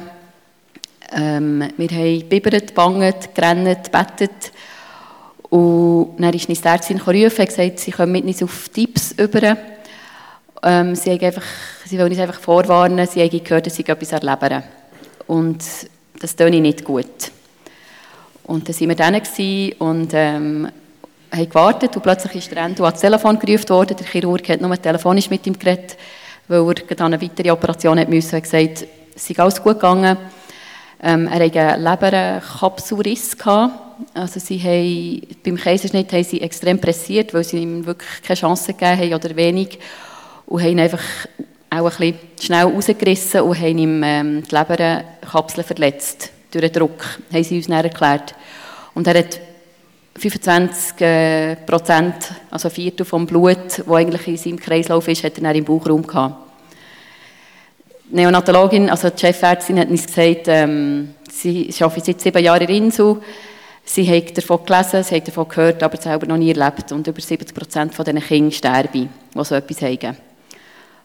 Ähm, 1.11 1.71
wir 1.79 1.89
haben 1.89 2.29
bibbert, 2.29 2.75
banget, 2.75 3.35
gerannt, 3.35 3.91
bettet. 3.91 4.53
Und 5.55 6.17
dann 6.19 6.35
ist 6.35 6.49
die 6.49 6.65
Ärztin 6.65 6.99
gerufen 6.99 7.41
und 7.43 7.47
gesagt, 7.47 7.79
sie 7.79 7.93
kommen 7.93 8.11
mit 8.11 8.25
uns 8.25 8.43
auf 8.43 8.69
Tipps 8.71 9.13
über. 9.13 9.57
Ähm, 10.65 10.97
sie, 10.97 11.17
sie 11.85 11.97
wollen 11.97 12.11
uns 12.11 12.19
einfach 12.19 12.41
vorwarnen, 12.41 13.07
sie 13.07 13.23
haben 13.23 13.45
gehört, 13.45 13.67
dass 13.67 13.77
sie 13.77 13.87
etwas 13.87 14.11
erleben. 14.11 14.65
Und 15.29 15.63
das 16.19 16.35
tue 16.35 16.51
ich 16.51 16.61
nicht 16.61 16.83
gut. 16.83 17.31
Und 18.43 18.69
dann 18.69 18.81
waren 18.81 18.89
wir 18.89 18.97
dann 18.97 19.79
und 19.79 20.11
ähm, 20.13 20.69
haben 21.31 21.49
gewartet 21.49 21.95
und 21.95 22.03
plötzlich 22.03 22.35
ist 22.35 22.51
der 22.51 22.65
Endo 22.65 22.85
ans 22.85 23.01
Telefon 23.01 23.39
gerufen 23.39 23.69
worden. 23.69 23.97
Der 23.97 24.07
Chirurg 24.09 24.49
hat 24.49 24.61
nur 24.61 24.83
telefonisch 24.83 25.31
mit 25.31 25.47
ihm 25.47 25.57
geredet, 25.57 25.97
weil 26.49 26.69
er 26.69 26.97
dann 26.97 27.15
eine 27.15 27.23
weitere 27.23 27.53
Operation 27.53 28.01
hat 28.01 28.09
müssen. 28.09 28.35
Er 28.35 28.39
hat 28.39 28.43
gesagt, 28.43 28.89
es 29.15 29.25
sei 29.25 29.39
alles 29.39 29.63
gut 29.63 29.75
gegangen. 29.75 30.17
Ähm, 31.01 31.29
er 31.29 31.47
hatte 31.47 31.61
einen 31.61 31.85
Leberkapsulriss 31.85 33.39
gehabt 33.39 33.84
Also 34.13 34.41
sie 34.41 34.59
haben, 34.59 35.37
beim 35.45 35.57
Kaiserschnitt 35.57 36.13
haben 36.13 36.25
sie 36.25 36.41
extrem 36.41 36.81
pressiert, 36.81 37.35
weil 37.35 37.45
sie 37.45 37.59
ihm 37.59 37.87
wirklich 37.87 38.23
keine 38.23 38.39
Chance 38.39 38.73
gegeben 38.73 38.99
haben 38.99 39.15
oder 39.15 39.37
wenig 39.37 39.79
und 40.47 40.63
haben 40.63 40.79
einfach 40.79 41.03
auch 41.71 41.91
ein 41.91 42.13
bisschen 42.13 42.19
schnell 42.41 42.65
rausgerissen 42.65 43.41
und 43.43 43.59
haben 43.59 43.79
ihm 43.79 44.03
ähm, 44.03 44.43
die 44.43 44.55
Leberkapsel 44.55 45.65
verletzt 45.65 46.31
durch 46.51 46.71
den 46.71 46.73
Druck, 46.73 47.05
haben 47.33 47.45
sie 47.45 47.57
uns 47.57 47.67
dann 47.67 47.85
erklärt. 47.85 48.35
Und 48.95 49.07
er 49.07 49.19
hat 49.19 49.41
25 50.17 51.01
äh, 51.01 51.57
Prozent, 51.57 52.15
also 52.51 52.69
ein 52.69 52.75
Viertel 52.75 53.05
vom 53.05 53.27
Blut, 53.27 53.79
das 53.79 53.89
eigentlich 53.89 54.29
in 54.29 54.37
seinem 54.37 54.61
Kreislauf 54.61 55.09
ist, 55.09 55.25
hat 55.25 55.37
er 55.37 55.43
dann 55.43 55.57
im 55.57 55.65
Bauchraum 55.65 56.07
gehabt. 56.07 56.37
Die 58.11 58.17
Neonatologin, 58.17 58.91
also 58.91 59.11
die 59.11 59.19
Chefärztin, 59.19 59.81
hat 59.81 59.89
uns 59.89 60.07
gesagt, 60.07 60.47
ähm, 60.47 61.15
sie 61.29 61.75
arbeitet 61.81 62.05
seit 62.05 62.21
sieben 62.21 62.45
Jahren 62.45 62.63
in 62.63 62.85
Insel. 62.85 63.17
Sie 63.87 64.09
hat 64.11 64.37
davon 64.37 64.65
gelesen, 64.65 65.03
sie 65.05 65.17
hat 65.17 65.29
davon 65.29 65.49
gehört, 65.49 65.83
aber 65.83 66.01
selber 66.01 66.27
noch 66.27 66.39
nie 66.39 66.53
erlebt. 66.53 66.91
Und 66.93 67.07
über 67.07 67.21
70 67.21 67.55
Prozent 67.55 67.95
von 67.95 68.05
diesen 68.05 68.21
Kindern 68.21 68.53
sterben, 68.53 69.11
die 69.35 69.45
so 69.45 69.55
etwas 69.55 69.83
haben. 69.83 70.17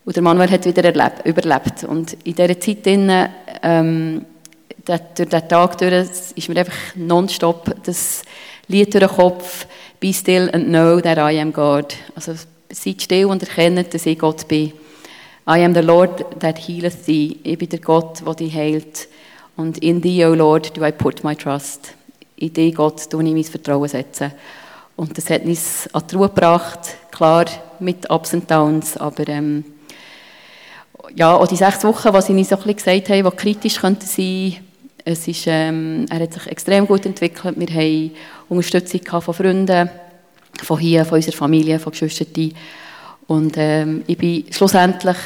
Und 0.06 0.15
der 0.15 0.24
Manuel 0.24 0.50
hat 0.50 0.65
wieder 0.65 0.84
erlebt, 0.84 1.26
überlebt. 1.26 1.84
Und 1.84 2.13
in 2.24 2.36
dieser 2.36 2.60
Zeit, 2.60 2.86
drin, 2.86 3.12
ähm, 3.62 4.26
durch 4.86 5.02
diesen 5.18 5.48
Tag 5.48 5.78
durch, 5.78 6.10
ist 6.36 6.50
mir 6.50 6.60
einfach 6.60 6.96
nonstop 6.96 7.76
das 7.84 8.24
Lied 8.68 8.94
durch 8.94 9.06
den 9.06 9.15
Kopf, 9.15 9.68
«Be 10.00 10.13
still 10.13 10.50
and 10.54 10.68
know 10.68 11.02
that 11.02 11.18
I 11.18 11.39
am 11.39 11.52
God». 11.52 11.94
Also 12.15 12.34
seid 12.72 13.02
still 13.02 13.26
und 13.26 13.44
erkennt, 13.44 13.94
dass 13.94 14.06
ich 14.06 14.18
Gott 14.18 14.48
bin. 14.48 14.72
«I 15.46 15.63
am 15.63 15.74
the 15.74 15.82
Lord 15.82 16.39
that 16.39 16.58
healeth 16.58 17.06
thee». 17.06 17.36
Ich 17.44 17.58
bin 17.58 17.68
der 17.68 17.80
Gott, 17.80 18.26
der 18.26 18.34
dich 18.36 18.54
heilt. 18.56 19.10
Und 19.58 19.80
«In 19.80 20.02
thee, 20.02 20.26
O 20.26 20.34
Lord, 20.34 20.78
do 20.78 20.86
I 20.86 20.92
put 20.92 21.24
my 21.24 21.36
trust». 21.36 21.99
In 22.39 22.54
dich, 22.54 22.75
Gott, 22.75 23.10
tue 23.10 23.23
ich 23.23 23.34
mein 23.34 23.43
Vertrauen 23.43 23.88
setzen. 23.88 24.32
Und 24.95 25.17
das 25.17 25.30
hat 25.30 25.45
uns 25.45 25.88
an 25.93 26.04
die 26.10 26.15
Ruhe 26.15 26.30
gebracht, 26.30 26.80
klar 27.12 27.45
mit 27.80 28.10
Ups 28.10 28.34
und 28.34 28.49
Downs, 28.49 28.97
aber 28.97 29.28
ähm, 29.30 29.63
ja, 31.15 31.36
auch 31.36 31.47
die 31.47 31.56
sechs 31.56 31.84
Wochen, 31.84 32.13
was 32.13 32.30
ich 32.30 32.47
so 32.47 32.56
ein 32.56 32.62
bisschen 32.62 32.75
gesagt 32.75 33.10
habe, 33.10 33.30
die 33.30 33.36
kritisch 33.38 33.80
könnten 33.80 34.06
sein 34.06 34.58
es 35.06 35.28
ist, 35.28 35.45
ähm, 35.47 36.06
er 36.10 36.19
hat 36.19 36.34
sich 36.34 36.47
extrem 36.47 36.86
gut 36.86 37.06
entwickelt. 37.06 37.56
Wir 37.58 37.67
haben 37.67 38.12
Unterstützung 38.49 39.21
von 39.21 39.34
Freunden, 39.34 39.89
von 40.62 40.80
hier, 40.80 41.06
von 41.06 41.15
unserer 41.15 41.36
Familie, 41.36 41.80
von 41.80 41.91
Geschwistern. 41.91 42.54
Und 43.28 43.56
ähm, 43.58 44.04
ich 44.08 44.17
bin 44.17 44.45
schlussendlich 44.52 45.17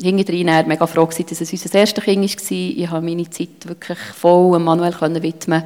hinterher 0.00 0.66
mega 0.66 0.86
froh 0.86 1.06
gewesen, 1.06 1.26
dass 1.28 1.40
es 1.40 1.52
unser 1.52 1.78
erstes 1.78 2.04
Kind 2.04 2.22
war. 2.22 2.50
Ich 2.50 2.90
habe 2.90 3.04
meine 3.04 3.30
Zeit 3.30 3.66
wirklich 3.66 3.98
voll 3.98 4.58
Manuel 4.58 4.94
widmen 5.22 5.62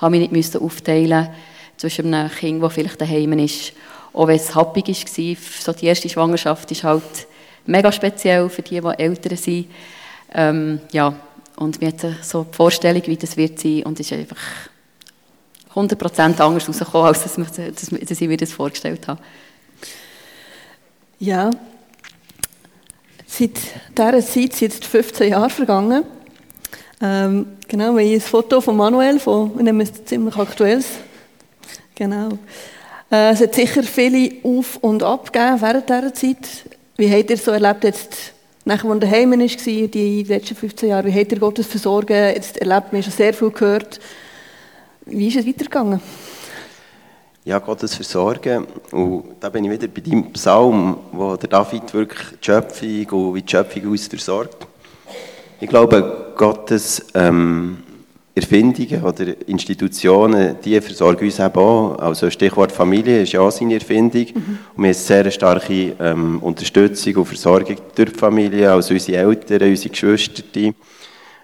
habe 0.00 0.18
mich 0.18 0.30
nicht 0.30 0.56
aufteilen 0.56 1.28
zwischen 1.76 2.12
einem 2.12 2.30
Kind, 2.30 2.62
das 2.62 2.72
vielleicht 2.72 3.00
daheim 3.00 3.32
ist. 3.38 3.72
Auch 4.12 4.26
wenn 4.26 4.36
es 4.36 4.54
happig 4.54 4.88
war, 4.88 5.36
so 5.60 5.72
die 5.72 5.86
erste 5.86 6.08
Schwangerschaft 6.08 6.70
ist 6.70 6.84
halt 6.84 7.02
mega 7.66 7.92
speziell 7.92 8.48
für 8.48 8.62
die, 8.62 8.80
die 8.80 8.98
älter 8.98 9.36
sind. 9.36 9.66
Ähm, 10.32 10.80
ja, 10.92 11.14
und 11.56 11.80
wir 11.80 11.88
hatten 11.88 12.16
so 12.22 12.44
die 12.44 12.56
Vorstellung, 12.56 13.02
wie 13.06 13.16
das 13.16 13.36
wird 13.36 13.58
sein 13.58 13.82
und 13.84 14.00
es 14.00 14.10
ist 14.10 14.18
einfach 14.18 14.36
100% 15.74 16.40
anders 16.40 16.68
rausgekommen, 16.68 17.06
als 17.06 17.22
dass, 17.22 18.20
ich 18.20 18.28
mir 18.28 18.36
das 18.36 18.52
vorgestellt 18.52 19.06
habe. 19.06 19.20
Ja, 21.18 21.50
seit 23.26 23.58
dieser 23.96 24.20
Zeit 24.20 24.52
sind 24.54 24.60
jetzt 24.60 24.84
15 24.84 25.30
Jahre 25.30 25.50
vergangen. 25.50 26.04
Ähm, 27.02 27.46
genau, 27.66 27.96
wir 27.96 28.04
ein 28.04 28.20
Foto 28.20 28.60
von 28.60 28.76
Manuel, 28.76 29.18
von 29.18 29.58
einem 29.58 29.82
ziemlich 30.04 30.36
aktuelles. 30.36 30.86
Genau. 31.94 32.28
Äh, 33.10 33.32
es 33.32 33.40
hat 33.40 33.54
sicher 33.54 33.82
viele 33.82 34.32
Auf- 34.42 34.76
und 34.82 35.02
Ab 35.02 35.30
während 35.32 35.88
dieser 35.88 36.12
Zeit. 36.12 36.48
Wie 36.96 37.10
habt 37.10 37.30
ihr 37.30 37.38
so 37.38 37.52
erlebt, 37.52 37.84
jetzt, 37.84 38.34
nachdem 38.66 38.90
er 38.90 38.96
daheim 38.98 39.30
war, 39.30 39.38
die 39.38 40.22
letzten 40.24 40.54
15 40.54 40.88
Jahre, 40.90 41.06
wie 41.06 41.18
habt 41.18 41.32
ihr 41.32 41.38
Gottes 41.38 41.66
Versorgen 41.66 42.34
jetzt 42.34 42.58
erlebt? 42.58 42.92
Wir 42.92 43.02
schon 43.02 43.12
sehr 43.12 43.32
viel 43.32 43.50
gehört. 43.50 43.98
Wie 45.06 45.28
ist 45.28 45.36
es 45.36 45.46
weitergegangen? 45.46 46.00
Ja, 47.44 47.58
Gottes 47.58 47.94
Versorgen. 47.94 48.66
Und 48.92 49.36
da 49.40 49.48
bin 49.48 49.64
ich 49.64 49.70
wieder 49.70 49.88
bei 49.88 50.02
deinem 50.02 50.30
Psalm, 50.34 50.98
wo 51.12 51.36
der 51.36 51.48
David 51.48 51.94
wirklich 51.94 52.20
die 52.32 52.44
Schöpfung 52.44 53.06
und 53.06 53.34
wie 53.34 53.42
die 53.42 53.50
Schöpfung 53.50 53.90
uns 53.90 54.06
versorgt. 54.06 54.66
Ich 55.58 55.68
glaube, 55.68 56.19
Gottes 56.36 57.06
ähm, 57.14 57.78
Erfindungen 58.34 59.02
oder 59.02 59.48
Institutionen, 59.48 60.56
die 60.64 60.80
versorgen 60.80 61.24
uns 61.24 61.38
eben 61.38 61.54
auch. 61.56 61.98
Also 61.98 62.30
Stichwort 62.30 62.72
Familie 62.72 63.22
ist 63.22 63.32
ja 63.32 63.40
auch 63.40 63.50
seine 63.50 63.74
Erfindung. 63.74 64.26
Mhm. 64.32 64.34
Und 64.34 64.36
wir 64.36 64.58
haben 64.76 64.84
eine 64.84 64.94
sehr 64.94 65.30
starke 65.30 65.94
ähm, 65.98 66.38
Unterstützung 66.38 67.16
und 67.16 67.26
Versorgung 67.26 67.76
durch 67.94 68.12
die 68.12 68.18
Familie, 68.18 68.72
also 68.72 68.94
unsere 68.94 69.18
Eltern, 69.18 69.68
unsere 69.68 69.90
Geschwister. 69.90 70.42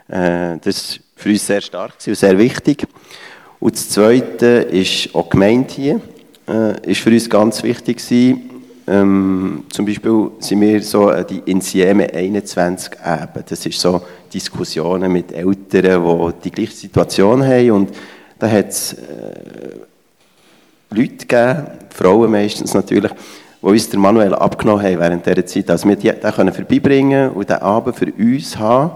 Äh, 0.08 0.58
das 0.62 0.92
war 0.92 1.04
für 1.16 1.28
uns 1.30 1.46
sehr 1.46 1.60
stark 1.60 1.94
und 2.06 2.14
sehr 2.14 2.38
wichtig. 2.38 2.86
Und 3.58 3.74
das 3.74 3.88
Zweite 3.88 4.46
ist 4.46 5.14
auch 5.14 5.28
Gemeinde 5.28 5.72
hier. 5.74 6.00
Äh, 6.48 6.92
ist 6.92 7.00
für 7.00 7.10
uns 7.10 7.28
ganz 7.28 7.62
wichtig 7.62 7.96
gewesen. 7.98 8.50
Ähm, 8.88 9.64
zum 9.70 9.84
Beispiel 9.84 10.30
sind 10.38 10.60
wir 10.60 10.80
so 10.80 11.10
die 11.24 11.42
Insieme 11.46 12.12
21 12.14 12.92
eben. 13.04 13.44
Das 13.48 13.66
ist 13.66 13.80
so 13.80 14.00
Diskussionen 14.36 15.10
mit 15.10 15.32
Eltern, 15.32 16.04
die 16.04 16.32
die 16.44 16.50
gleiche 16.50 16.76
Situation 16.76 17.42
haben. 17.42 17.70
Und 17.70 17.90
da 18.38 18.50
hat 18.50 18.68
es 18.68 18.92
äh, 18.92 19.80
Leute 20.90 21.26
gegeben, 21.26 21.66
Frauen 21.88 22.30
meistens 22.30 22.74
natürlich, 22.74 23.12
die 23.62 23.66
uns 23.66 23.88
der 23.88 23.98
Manuel 23.98 24.34
abgenommen 24.34 24.84
haben 24.84 24.98
während 24.98 25.24
dieser 25.24 25.46
Zeit. 25.46 25.70
Also 25.70 25.88
wir 25.88 25.96
den 25.96 26.20
können 26.20 26.52
vorbeibringen 26.52 27.30
und 27.30 27.48
den 27.48 27.56
Abend 27.56 27.96
für 27.96 28.12
uns 28.12 28.58
haben. 28.58 28.90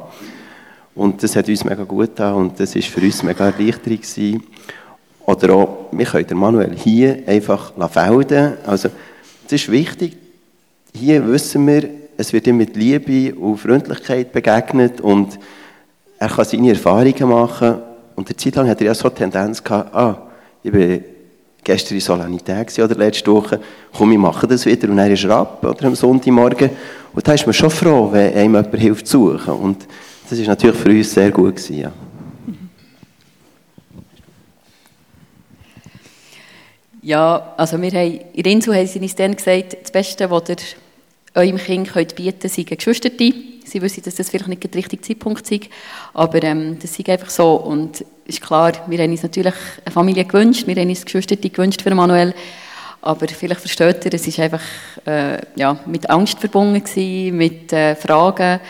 Und 0.95 1.23
das 1.23 1.35
hat 1.37 1.49
uns 1.49 1.65
mega 1.65 1.85
gut 1.85 2.09
getan 2.09 2.35
und 2.35 2.61
das 2.61 2.75
war 2.75 2.83
für 2.83 3.01
uns 3.01 3.23
mega 3.23 3.47
erleichternd 3.47 4.03
gewesen. 4.03 4.43
Oder 5.25 5.55
auch, 5.55 5.87
wir 5.93 6.05
können 6.05 6.27
den 6.27 6.37
Manuel 6.37 6.77
hier 6.77 7.23
einfach 7.27 7.73
felden. 7.91 8.59
Also, 8.67 8.91
das 9.45 9.53
ist 9.53 9.71
wichtig. 9.71 10.17
Hier 10.93 11.27
wissen 11.27 11.67
wir, 11.67 12.00
es 12.21 12.35
wird 12.35 12.47
ihm 12.47 12.59
mit 12.59 12.77
Liebe 12.77 13.35
und 13.35 13.57
Freundlichkeit 13.57 14.31
begegnet 14.31 15.01
und 15.01 15.39
er 16.19 16.29
kann 16.29 16.45
seine 16.45 16.69
Erfahrungen 16.69 17.29
machen. 17.31 17.77
Und 18.15 18.29
eine 18.29 18.37
Zeit 18.37 18.57
lang 18.57 18.69
hat 18.69 18.79
er 18.81 18.89
ja 18.89 18.95
so 18.95 19.09
eine 19.09 19.15
Tendenz 19.15 19.65
gehabt, 19.65 19.95
ah, 19.95 20.29
ich 20.63 20.71
bin 20.71 21.03
gestern 21.65 21.95
in 21.95 22.01
Solanität 22.01 22.79
oder 22.79 22.95
letzte 22.95 23.33
Woche, 23.33 23.59
komm, 23.97 24.13
ich 24.13 24.19
mache 24.19 24.47
das 24.47 24.67
wieder. 24.67 24.91
Und 24.91 24.99
er 24.99 25.11
ist 25.11 25.25
ab, 25.25 25.65
oder 25.65 25.87
am 25.87 25.95
Sonntagmorgen. 25.95 26.71
Und 27.15 27.27
da 27.27 27.33
ist 27.33 27.47
man 27.47 27.55
schon 27.55 27.71
froh, 27.71 28.13
wenn 28.13 28.35
einem 28.35 28.55
jemand 28.55 28.79
hilft 28.79 29.07
zu 29.07 29.31
suchen. 29.31 29.55
Und 29.55 29.87
das 30.29 30.39
ist 30.39 30.47
natürlich 30.47 30.77
für 30.77 30.91
uns 30.91 31.15
sehr 31.15 31.31
gut 31.31 31.57
gewesen, 31.57 31.79
ja. 31.79 31.93
Ja, 37.03 37.55
also 37.57 37.81
wir 37.81 37.91
haben, 37.93 38.21
in 38.35 38.45
Insel 38.45 38.75
haben 38.75 38.87
sie 38.87 38.99
uns 38.99 39.15
dann 39.15 39.35
gesagt, 39.35 39.75
das 39.83 39.91
Beste, 39.91 40.31
was 40.31 40.51
ihr 40.51 40.57
eurem 41.35 41.59
Kind 41.59 41.93
könnt 41.93 42.15
bieten 42.17 42.41
könnt, 42.41 42.53
sind 42.53 42.69
Geschwister. 42.69 43.11
Sie 43.11 43.83
wissen, 43.83 44.03
dass 44.03 44.17
das 44.17 44.31
vielleicht 44.31 44.49
nicht 44.49 44.65
der 44.65 44.75
richtige 44.75 45.03
Zeitpunkt 45.03 45.51
ist, 45.51 45.69
aber 46.13 46.43
ähm, 46.43 46.79
das 46.81 46.99
ist 46.99 47.09
einfach 47.09 47.31
so. 47.31 47.55
Und 47.55 48.05
ist 48.27 48.41
klar, 48.41 48.73
wir 48.89 48.99
haben 48.99 49.11
uns 49.11 49.23
natürlich 49.23 49.55
eine 49.85 49.93
Familie 49.93 50.25
gewünscht, 50.25 50.67
wir 50.67 50.75
haben 50.75 50.89
uns 50.89 51.05
Geschwister 51.05 51.37
gewünscht 51.37 51.83
für 51.83 51.95
Manuel, 51.95 52.35
aber 53.03 53.29
vielleicht 53.29 53.61
versteht 53.61 54.05
ihr, 54.05 54.15
es 54.15 54.39
war 54.39 54.45
einfach 54.45 54.63
äh, 55.07 55.39
ja, 55.57 55.79
mit 55.87 56.11
Angst 56.11 56.39
verbunden 56.39 56.83
gewesen, 56.83 57.37
mit 57.37 57.73
äh, 57.73 57.95
Fragen. 57.95 58.61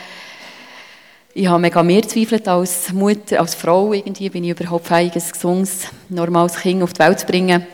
Ich 1.33 1.47
habe 1.47 1.61
mega 1.61 1.83
mehr 1.83 2.03
gezweifelt 2.03 2.49
als 2.49 2.93
Mutter, 2.93 3.41
als 3.41 3.55
Frau 3.55 3.93
irgendwie, 3.93 4.29
bin 4.31 4.45
ich 4.45 4.51
überhaupt 4.51 4.87
fähig, 4.87 5.15
ein 5.15 5.23
gesundes, 5.33 5.87
normales 6.09 6.57
Kind 6.57 6.83
auf 6.83 6.93
die 6.93 6.99
Welt 6.99 7.21
zu 7.21 7.27
bringen. 7.27 7.67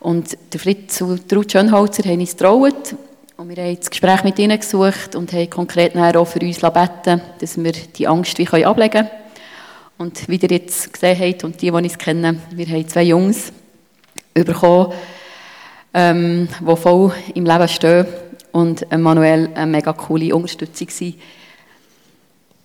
Und 0.00 0.36
der 0.52 0.60
Fritz 0.60 1.00
und 1.00 1.32
Ruth 1.32 1.50
Schönholzer 1.50 2.04
haben 2.04 2.20
uns 2.20 2.36
getraut. 2.36 2.94
Und 3.38 3.50
wir 3.50 3.62
haben 3.62 3.76
das 3.76 3.88
Gespräch 3.88 4.24
mit 4.24 4.36
ihnen 4.40 4.58
gesucht 4.58 5.14
und 5.14 5.32
haben 5.32 5.48
konkret 5.48 5.96
auch 5.96 6.24
für 6.24 6.40
uns 6.40 6.58
gebeten, 6.58 7.20
dass 7.38 7.56
wir 7.56 7.70
die 7.70 8.08
Angst 8.08 8.36
wie 8.36 8.64
ablegen 8.64 8.90
können. 8.90 9.10
Und 9.96 10.28
wie 10.28 10.38
ihr 10.38 10.50
jetzt 10.50 10.92
gesehen 10.92 11.16
habt 11.16 11.44
und 11.44 11.62
die, 11.62 11.66
die 11.66 11.70
uns 11.70 11.96
kennen, 11.96 12.42
wir 12.50 12.66
haben 12.66 12.88
zwei 12.88 13.04
Jungs 13.04 13.52
bekommen, 14.34 14.92
ähm, 15.94 16.48
die 16.60 16.76
voll 16.76 17.14
im 17.32 17.46
Leben 17.46 17.68
stehen 17.68 18.06
und 18.50 18.90
Manuel 18.98 19.50
eine 19.54 19.70
mega 19.70 19.92
coole 19.92 20.34
Unterstützung 20.34 20.88
sind. 20.90 21.14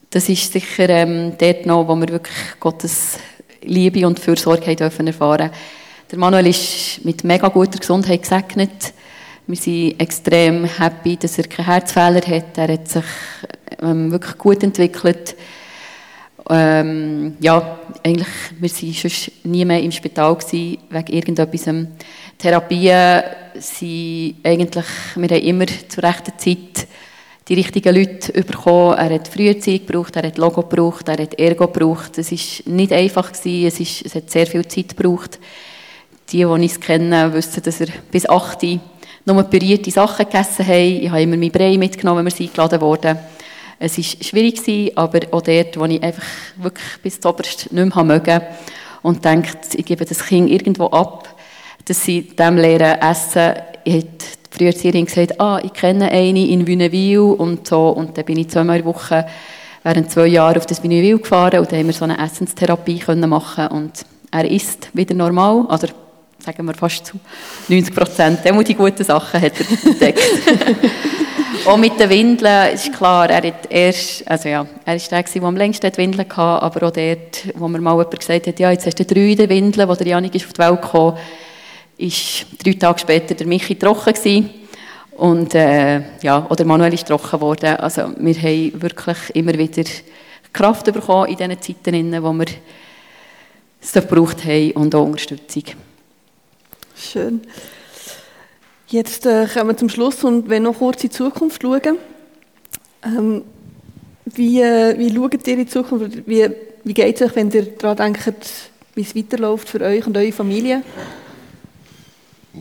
Das 0.09 0.27
ist 0.27 0.51
sicher 0.51 0.89
ähm, 0.89 1.33
dort 1.37 1.67
noch, 1.67 1.87
wo 1.87 1.93
wir 1.97 2.09
wirklich 2.09 2.59
Gottes 2.59 3.19
Liebe 3.61 4.07
und 4.07 4.19
Fürsorge 4.19 4.65
haben 4.65 4.77
dürfen 4.77 5.05
erfahren 5.05 5.51
der 6.09 6.19
Manuel 6.19 6.47
ist 6.47 7.05
mit 7.05 7.23
mega 7.23 7.47
guter 7.49 7.79
Gesundheit 7.79 8.23
gesegnet. 8.23 8.93
Wir 9.45 9.57
sind 9.57 9.99
extrem 9.99 10.63
happy, 10.63 11.17
dass 11.17 11.37
er 11.37 11.43
keinen 11.47 11.65
Herzfehler 11.65 12.21
hat. 12.21 12.57
Er 12.57 12.71
hat 12.71 12.87
sich 12.87 13.03
ähm, 13.81 14.09
wirklich 14.09 14.37
gut 14.37 14.63
entwickelt. 14.63 15.35
Ähm, 16.49 17.35
ja, 17.41 17.79
eigentlich, 18.03 18.27
wir 18.57 18.69
waren 18.69 18.93
sonst 18.93 19.31
nie 19.43 19.65
mehr 19.65 19.81
im 19.81 19.91
Spital 19.91 20.35
gewesen, 20.35 20.77
wegen 20.89 21.13
irgendetwas. 21.13 21.75
Therapien 22.37 23.23
sind 23.55 24.35
eigentlich, 24.43 24.85
wir 25.15 25.29
haben 25.29 25.43
immer 25.43 25.65
zur 25.89 26.03
rechten 26.03 26.37
Zeit 26.37 26.87
die 27.49 27.55
richtigen 27.55 27.95
Leute 27.95 28.31
bekommen. 28.31 28.97
Er 28.97 29.15
hat 29.15 29.27
früher 29.27 29.59
Zeit 29.59 29.85
gebraucht, 29.85 30.15
er 30.15 30.27
hat 30.27 30.37
Logo 30.37 30.61
gebraucht, 30.61 31.09
er 31.09 31.21
hat 31.21 31.37
Ergo 31.37 31.67
gebraucht. 31.67 32.17
Es 32.17 32.31
war 32.31 32.73
nicht 32.73 32.93
einfach, 32.93 33.33
gewesen, 33.33 33.67
es, 33.67 33.79
ist, 33.81 34.05
es 34.05 34.15
hat 34.15 34.31
sehr 34.31 34.47
viel 34.47 34.65
Zeit 34.67 34.95
gebraucht. 34.95 35.37
Die, 36.29 36.37
die 36.37 36.45
uns 36.45 36.79
kennen, 36.79 37.33
wissen, 37.33 37.61
dass 37.61 37.81
er 37.81 37.87
bis 38.09 38.27
8 38.27 38.63
Uhr 38.63 38.79
nur 39.25 39.43
pürierte 39.43 39.91
Sachen 39.91 40.25
gegessen 40.25 40.67
hat. 40.67 40.75
Ich 40.75 41.09
habe 41.09 41.21
immer 41.21 41.37
mein 41.37 41.51
Brei 41.51 41.77
mitgenommen, 41.77 42.25
wenn 42.25 42.33
wir 42.33 42.45
eingeladen 42.45 42.81
wurden. 42.81 43.17
Es 43.79 43.97
war 43.97 44.03
schwierig, 44.03 44.91
aber 44.95 45.19
auch 45.31 45.41
dort, 45.41 45.79
wo 45.79 45.85
ich 45.85 46.01
einfach 46.01 46.23
wirklich 46.57 46.97
bis 47.01 47.19
zum 47.19 47.31
Oberst 47.31 47.71
nicht 47.71 47.95
mehr 47.95 48.03
mögen 48.03 48.41
und 49.01 49.25
denkt, 49.25 49.75
ich 49.75 49.85
gebe 49.85 50.05
das 50.05 50.25
Kind 50.25 50.49
irgendwo 50.49 50.87
ab, 50.87 51.35
dass 51.85 52.03
sie 52.03 52.21
dem 52.21 52.57
lernen 52.57 53.01
essen. 53.01 53.53
Ich 53.83 53.95
habe 53.95 54.07
früher 54.51 54.67
Erzieherin 54.67 55.05
gesagt, 55.05 55.39
ah, 55.39 55.59
ich 55.61 55.73
kenne 55.73 56.09
eine 56.09 56.47
in 56.47 56.65
Wünnewil 56.65 57.19
und 57.19 57.67
so. 57.67 57.89
Und 57.89 58.17
dann 58.17 58.25
bin 58.25 58.37
ich 58.37 58.49
zweimal 58.49 58.79
in 58.79 58.85
Woche 58.85 59.25
während 59.83 60.11
zwei 60.11 60.27
Jahren 60.27 60.57
auf 60.57 60.65
das 60.65 60.81
Wünnewil 60.81 61.19
gefahren 61.19 61.59
und 61.59 61.71
da 61.71 61.75
haben 61.75 61.87
wir 61.87 61.93
so 61.93 62.05
eine 62.05 62.17
Essenstherapie 62.17 62.99
können 62.99 63.29
machen 63.29 63.67
und 63.67 64.05
er 64.31 64.49
ist 64.49 64.89
wieder 64.93 65.13
normal, 65.13 65.65
oder 65.65 65.89
sagen 66.43 66.65
wir 66.65 66.73
fast 66.73 67.05
zu 67.05 67.19
90 67.67 67.95
Prozent. 67.95 68.39
Die 68.43 68.73
guten 68.73 69.03
Sachen 69.03 69.41
hat 69.41 69.53
er 69.59 69.89
entdeckt. 69.89 70.19
Auch 71.65 71.77
mit 71.77 71.97
den 71.97 72.09
Windeln 72.09 72.73
ist 72.73 72.91
klar, 72.91 73.29
er 73.29 73.47
hat 73.47 73.67
erst, 73.69 74.27
also 74.29 74.49
ja, 74.49 74.65
er 74.83 74.95
ist 74.95 75.09
der, 75.09 75.23
der 75.23 75.43
am 75.43 75.55
längsten 75.55 75.89
die 75.89 75.97
Windeln 75.97 76.27
hatte, 76.27 76.61
aber 76.61 76.87
auch 76.87 76.91
dort, 76.91 77.47
wo 77.55 77.69
mir 77.69 77.79
mal 77.79 77.93
jemand 77.93 78.19
gesagt 78.19 78.47
hat, 78.47 78.59
ja, 78.59 78.71
jetzt 78.71 78.85
hast 78.85 78.99
du 78.99 79.05
drei 79.05 79.37
Windeln, 79.47 79.87
wo 79.87 79.93
der 79.93 80.07
Janik 80.07 80.35
ist 80.35 80.45
auf 80.45 80.53
die 80.53 80.59
Welt 80.59 80.81
gekommen 80.81 81.17
ist 81.97 82.45
drei 82.63 82.73
Tage 82.73 82.99
später 82.99 83.35
der 83.35 83.47
Michi 83.47 83.75
trocken 83.75 84.13
gewesen. 84.13 84.49
Und, 85.11 85.53
äh, 85.53 86.01
ja, 86.21 86.45
oder 86.49 86.65
Manuel 86.65 86.93
ist 86.93 87.07
trocken 87.07 87.39
geworden. 87.39 87.75
Also, 87.77 88.11
wir 88.17 88.35
haben 88.35 88.81
wirklich 88.81 89.17
immer 89.33 89.53
wieder 89.53 89.83
Kraft 90.51 90.91
bekommen 90.91 91.29
in 91.29 91.37
diesen 91.37 91.61
Zeiten, 91.61 91.93
in 91.93 92.23
wo 92.23 92.33
wir 92.33 92.47
es 93.81 93.93
gebraucht 93.93 94.43
haben 94.45 94.71
und 94.71 94.95
auch 94.95 95.05
Unterstützung. 95.05 95.63
Schön. 96.95 97.41
Jetzt 98.87 99.25
äh, 99.25 99.47
kommen 99.51 99.69
wir 99.69 99.77
zum 99.77 99.89
Schluss 99.89 100.23
und 100.23 100.49
wenn 100.49 100.63
noch 100.63 100.77
kurz 100.77 101.03
in 101.03 101.09
die 101.09 101.15
Zukunft 101.15 101.61
schauen. 101.61 101.97
Ähm, 103.03 103.41
wie, 104.25 104.61
äh, 104.61 104.97
wie 104.97 105.13
schaut 105.13 105.47
ihr 105.47 105.53
in 105.53 105.59
die 105.59 105.67
Zukunft? 105.67 106.27
Wie, 106.27 106.47
wie 106.83 106.93
geht 106.93 107.19
es 107.19 107.27
euch, 107.27 107.35
wenn 107.35 107.49
ihr 107.51 107.65
daran 107.77 108.13
denkt, 108.13 108.43
wie 108.95 109.01
es 109.01 109.15
weiterläuft 109.15 109.69
für 109.69 109.81
euch 109.81 110.05
und 110.05 110.15
eure 110.15 110.31
Familie? 110.31 110.83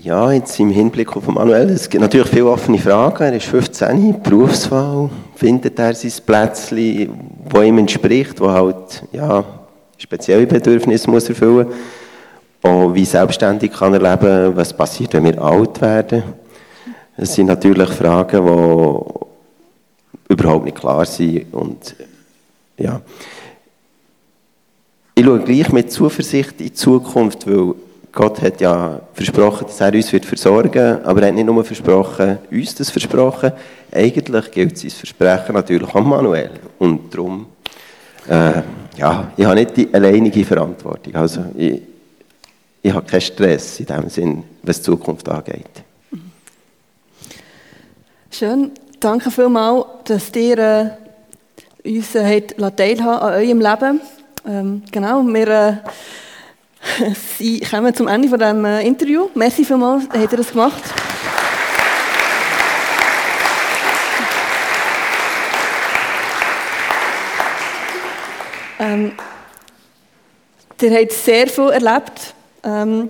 Ja, 0.01 0.33
jetzt 0.33 0.59
im 0.59 0.71
Hinblick 0.71 1.15
auf 1.15 1.27
Manuel, 1.27 1.69
es 1.69 1.91
gibt 1.91 2.01
natürlich 2.01 2.29
viele 2.29 2.47
offene 2.47 2.79
Fragen. 2.79 3.25
Er 3.25 3.37
ist 3.37 3.45
15, 3.45 4.23
Berufswahl, 4.23 5.11
findet 5.35 5.79
er 5.79 5.95
sein 5.95 6.13
Plätzchen, 6.25 7.11
das 7.47 7.63
ihm 7.63 7.77
entspricht, 7.77 8.41
wo 8.41 8.51
halt 8.51 9.03
ja, 9.13 9.45
spezielle 9.99 10.47
Bedürfnisse 10.47 11.11
muss 11.11 11.29
erfüllen 11.29 11.67
muss. 11.67 11.77
Und 12.63 12.95
wie 12.95 13.05
selbstständig 13.05 13.73
kann 13.73 13.95
er 13.95 14.01
leben, 14.01 14.57
was 14.57 14.73
passiert, 14.73 15.13
wenn 15.15 15.25
wir 15.25 15.43
alt 15.43 15.81
werden. 15.81 16.23
Das 17.17 17.35
sind 17.35 17.47
natürlich 17.47 17.89
Fragen, 17.91 18.47
die 18.47 20.33
überhaupt 20.33 20.65
nicht 20.65 20.79
klar 20.79 21.05
sind. 21.05 21.53
Und, 21.53 21.97
ja. 22.79 23.01
Ich 25.15 25.25
schaue 25.25 25.41
gleich 25.41 25.73
mit 25.73 25.93
Zuversicht 25.93 26.53
in 26.61 26.67
die 26.67 26.73
Zukunft, 26.73 27.47
weil 27.47 27.75
Gott 28.13 28.41
hat 28.43 28.61
ja 28.61 29.01
versprochen, 29.13 29.67
dass 29.67 29.81
er 29.81 29.93
uns 29.93 30.13
wird 30.13 30.25
versorgen 30.25 30.73
wird, 30.75 31.05
aber 31.05 31.23
er 31.23 31.29
hat 31.29 31.35
nicht 31.35 31.47
nur 31.47 31.65
versprochen, 31.65 32.39
uns 32.51 32.75
das 32.75 32.91
versprochen. 32.91 33.53
Eigentlich 33.91 34.51
gilt 34.51 34.79
sein 34.79 34.91
Versprechen 34.91 35.55
natürlich 35.55 35.95
an 35.95 36.09
Manuel. 36.09 36.51
Und 36.79 37.13
darum, 37.13 37.47
äh, 38.29 38.63
ja, 38.97 39.33
ich 39.37 39.45
habe 39.45 39.55
nicht 39.57 39.77
die 39.77 39.93
alleinige 39.93 40.45
Verantwortung. 40.45 41.15
Also, 41.15 41.45
ich, 41.57 41.81
ich 42.83 42.93
habe 42.93 43.07
keinen 43.07 43.21
Stress 43.21 43.81
in 43.81 43.87
dem 43.87 44.09
Sinn, 44.09 44.45
was 44.63 44.79
die 44.79 44.83
Zukunft 44.85 45.29
angeht. 45.29 45.83
Schön. 48.31 48.73
Danke 48.99 49.31
vielmals, 49.31 49.87
dass 50.05 50.35
ihr 50.35 50.59
äh, 50.59 50.91
uns 51.89 52.15
äh, 52.15 52.41
teilhaben 52.41 53.21
an 53.21 53.33
eurem 53.35 53.61
Leben. 53.61 54.01
Ähm, 54.47 54.83
genau, 54.91 55.23
wir... 55.23 55.49
Äh, 55.49 55.77
Sie 57.39 57.61
kommen 57.61 57.95
zum 57.95 58.09
Ende 58.09 58.29
von 58.29 58.39
diesem 58.39 58.65
äh, 58.65 58.87
Interview. 58.87 59.29
Merci 59.35 59.65
vielmals, 59.65 60.09
hat 60.09 60.33
er 60.33 60.37
das 60.37 60.51
gemacht. 60.51 60.83
Ähm, 68.81 69.13
ihr 70.81 70.91
habt 70.99 71.13
sehr 71.13 71.47
viel 71.47 71.71
erlebt. 71.71 72.35
Ähm, 72.65 73.09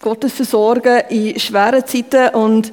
Gottes 0.00 0.32
Versorgen 0.32 1.02
in 1.08 1.38
schweren 1.38 1.86
Zeiten 1.86 2.34
und 2.34 2.72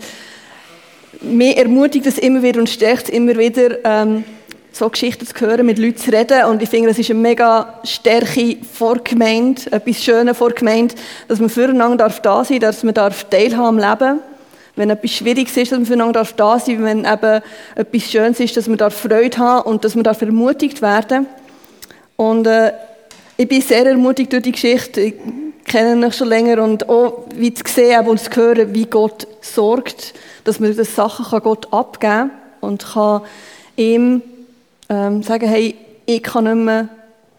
mir 1.21 1.55
ermutigt 1.57 2.05
es 2.05 2.17
immer 2.17 2.41
wieder 2.41 2.59
und 2.59 2.69
stärkt 2.69 3.03
es 3.03 3.09
immer 3.09 3.37
wieder, 3.37 3.77
ähm, 3.85 4.23
so 4.71 4.89
Geschichten 4.89 5.27
zu 5.27 5.39
hören, 5.39 5.65
mit 5.65 5.77
Leuten 5.77 5.97
zu 5.97 6.11
reden. 6.11 6.45
Und 6.45 6.61
ich 6.61 6.69
finde, 6.69 6.89
das 6.89 6.97
ist 6.97 7.11
eine 7.11 7.19
mega 7.19 7.79
Stärke 7.83 8.57
vor 8.73 8.97
Gemeinde, 9.03 9.61
etwas 9.71 10.03
Schönes 10.03 10.37
vor 10.37 10.49
Gemeinde, 10.51 10.95
dass 11.27 11.39
man 11.39 11.49
füreinander 11.49 11.97
darf 11.97 12.21
da 12.21 12.43
sein 12.43 12.59
darf, 12.59 12.75
dass 12.75 12.83
man 12.83 12.93
darf 12.95 13.25
teilhaben 13.29 13.79
am 13.79 13.91
Leben. 13.99 14.19
Wenn 14.75 14.89
etwas 14.89 15.11
Schwieriges 15.11 15.55
ist, 15.55 15.71
dass 15.71 15.77
man 15.77 15.85
füreinander 15.85 16.13
darf 16.13 16.33
da 16.33 16.57
sein. 16.57 16.83
Wenn 16.83 17.05
eben 17.05 17.41
etwas 17.75 18.11
Schönes 18.11 18.39
ist, 18.39 18.57
dass 18.57 18.67
man 18.67 18.77
darf 18.77 18.95
Freude 18.95 19.37
haben 19.37 19.69
und 19.69 19.85
dass 19.85 19.93
man 19.93 20.03
darf 20.03 20.21
ermutigt 20.21 20.81
werden 20.81 21.27
Und 22.15 22.47
äh, 22.47 22.73
ich 23.37 23.47
bin 23.47 23.61
sehr 23.61 23.85
ermutigt 23.85 24.33
durch 24.33 24.43
die 24.43 24.51
Geschichte. 24.51 25.01
Ich 25.01 25.13
kenne 25.65 25.95
mich 25.95 26.15
schon 26.15 26.27
länger 26.27 26.63
und 26.63 26.89
auch 26.89 27.25
wie 27.35 27.53
zu 27.53 27.63
sehen 27.67 28.07
und 28.07 28.19
zu 28.19 28.29
hören, 28.35 28.73
wie 28.73 28.85
Gott 28.85 29.27
sorgt, 29.41 30.13
dass 30.43 30.59
man 30.59 30.75
das 30.75 30.95
Sachen 30.95 31.25
kann 31.25 31.41
Gott 31.41 31.71
abgeben 31.73 32.01
kann 32.01 32.31
und 32.61 32.85
kann 32.85 33.21
ihm 33.75 34.21
ähm, 34.89 35.23
sagen, 35.23 35.47
hey, 35.47 35.75
ich 36.05 36.23
kann 36.23 36.43
nicht 36.43 36.65
mehr, 36.65 36.89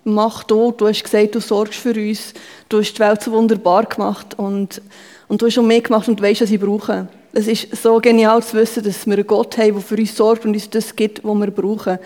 mach 0.05 0.45
du, 0.45 0.73
du 0.73 0.89
hast 0.89 1.05
gesagt, 1.05 1.35
du 1.35 1.41
sorgst 1.41 1.79
für 1.79 1.95
uns, 1.95 2.35
du 2.69 2.81
hast 2.81 2.95
die 2.95 3.01
Welt 3.01 3.23
so 3.23 3.33
wunderbar 3.33 3.85
gemacht 3.85 4.39
und, 4.39 4.81
und 5.29 5.41
du 5.41 5.47
hast 5.47 5.55
schon 5.55 5.67
mehr 5.67 5.81
gemacht 5.81 6.09
und 6.09 6.21
du 6.21 6.23
weißt, 6.23 6.43
was 6.43 6.51
ich 6.51 6.61
brauche. 6.61 7.09
Es 7.33 7.49
ist 7.49 7.83
so 7.83 7.99
genial 7.99 8.43
zu 8.43 8.57
wissen, 8.57 8.85
dass 8.85 9.07
wir 9.07 9.15
einen 9.15 9.27
Gott 9.27 9.59
haben, 9.59 9.73
der 9.73 9.81
für 9.81 9.97
uns 9.97 10.17
sorgt 10.17 10.45
und 10.45 10.55
uns 10.55 10.71
das 10.71 10.95
gibt, 10.95 11.25
was 11.25 11.35
wir 11.35 11.51
brauchen. 11.51 11.99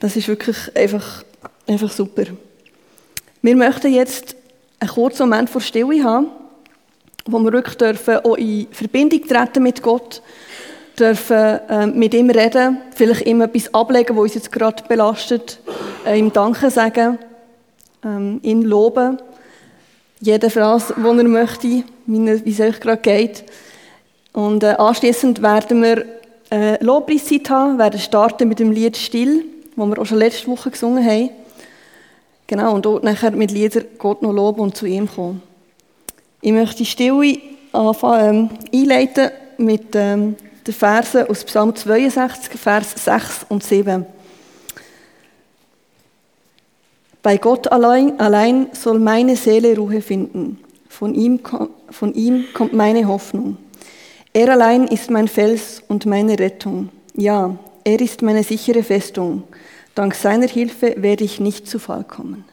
Das 0.00 0.16
ist 0.16 0.26
wirklich 0.26 0.56
einfach, 0.74 1.22
einfach 1.66 1.90
super. 1.90 2.24
Wir 3.42 3.56
möchten 3.56 3.92
jetzt 3.92 4.36
einen 4.82 4.90
kurzen 4.90 5.28
Moment 5.28 5.48
vor 5.48 5.60
Stille 5.60 6.02
haben, 6.02 6.26
wo 7.26 7.38
wir 7.38 7.52
wirklich 7.52 7.76
dürfen 7.76 8.16
auch 8.16 8.36
in 8.36 8.66
Verbindung 8.72 9.26
treten 9.26 9.62
mit 9.62 9.82
Gott 9.82 10.22
dürfen 10.98 11.60
äh, 11.68 11.86
mit 11.86 12.12
ihm 12.14 12.28
reden, 12.28 12.78
vielleicht 12.94 13.26
ihm 13.26 13.40
etwas 13.40 13.72
ablegen, 13.72 14.16
was 14.16 14.24
uns 14.24 14.34
jetzt 14.34 14.52
gerade 14.52 14.82
belastet, 14.86 15.58
äh, 16.06 16.18
ihm 16.18 16.32
Danke 16.32 16.70
sagen, 16.70 17.18
ähm, 18.04 18.40
ihn 18.42 18.62
loben, 18.62 19.18
jede 20.20 20.50
Phrase, 20.50 20.94
die 20.96 21.02
er 21.02 21.24
möchte, 21.24 21.84
wie 22.06 22.50
es 22.50 22.60
euch 22.60 22.78
gerade 22.80 23.00
geht. 23.00 23.44
Und 24.32 24.62
äh, 24.64 24.74
anschließend 24.78 25.42
werden 25.42 25.82
wir 25.82 26.04
äh, 26.50 26.82
Lobpreiszeit 26.84 27.48
haben, 27.48 27.78
werden 27.78 27.98
starten 27.98 28.48
mit 28.48 28.58
dem 28.58 28.70
Lied 28.70 28.96
Still, 28.96 29.44
das 29.74 29.86
wir 29.86 29.98
auch 29.98 30.06
schon 30.06 30.18
letzte 30.18 30.48
Woche 30.48 30.70
gesungen 30.70 31.04
haben. 31.04 31.30
Genau, 32.52 32.74
und 32.74 32.84
dort 32.84 33.02
nachher 33.02 33.30
mit 33.30 33.50
Liedern 33.50 33.86
Gott 33.96 34.20
noch 34.20 34.30
loben 34.30 34.60
und 34.60 34.76
zu 34.76 34.84
ihm 34.84 35.08
kommen. 35.08 35.40
Ich 36.42 36.52
möchte 36.52 36.76
die 36.76 36.84
Stille 36.84 37.38
ähm, 37.72 38.50
einleiten 38.74 39.30
mit 39.56 39.86
ähm, 39.94 40.36
die 40.66 40.72
Verse 40.72 41.30
aus 41.30 41.44
Psalm 41.44 41.74
62, 41.74 42.60
Vers 42.60 42.92
6 43.02 43.46
und 43.48 43.64
7. 43.64 44.04
Bei 47.22 47.38
Gott 47.38 47.72
allein, 47.72 48.20
allein 48.20 48.66
soll 48.72 48.98
meine 48.98 49.34
Seele 49.34 49.74
Ruhe 49.74 50.02
finden. 50.02 50.58
Von 50.90 51.14
ihm, 51.14 51.40
von 51.88 52.12
ihm 52.12 52.44
kommt 52.52 52.74
meine 52.74 53.08
Hoffnung. 53.08 53.56
Er 54.34 54.50
allein 54.50 54.88
ist 54.88 55.10
mein 55.10 55.28
Fels 55.28 55.82
und 55.88 56.04
meine 56.04 56.38
Rettung. 56.38 56.90
Ja, 57.14 57.56
er 57.82 57.98
ist 57.98 58.20
meine 58.20 58.44
sichere 58.44 58.82
Festung. 58.82 59.44
Dank 59.94 60.14
seiner 60.14 60.48
Hilfe 60.48 60.94
werde 60.96 61.24
ich 61.24 61.38
nicht 61.38 61.68
zu 61.68 61.78
Fall 61.78 62.04
kommen. 62.04 62.44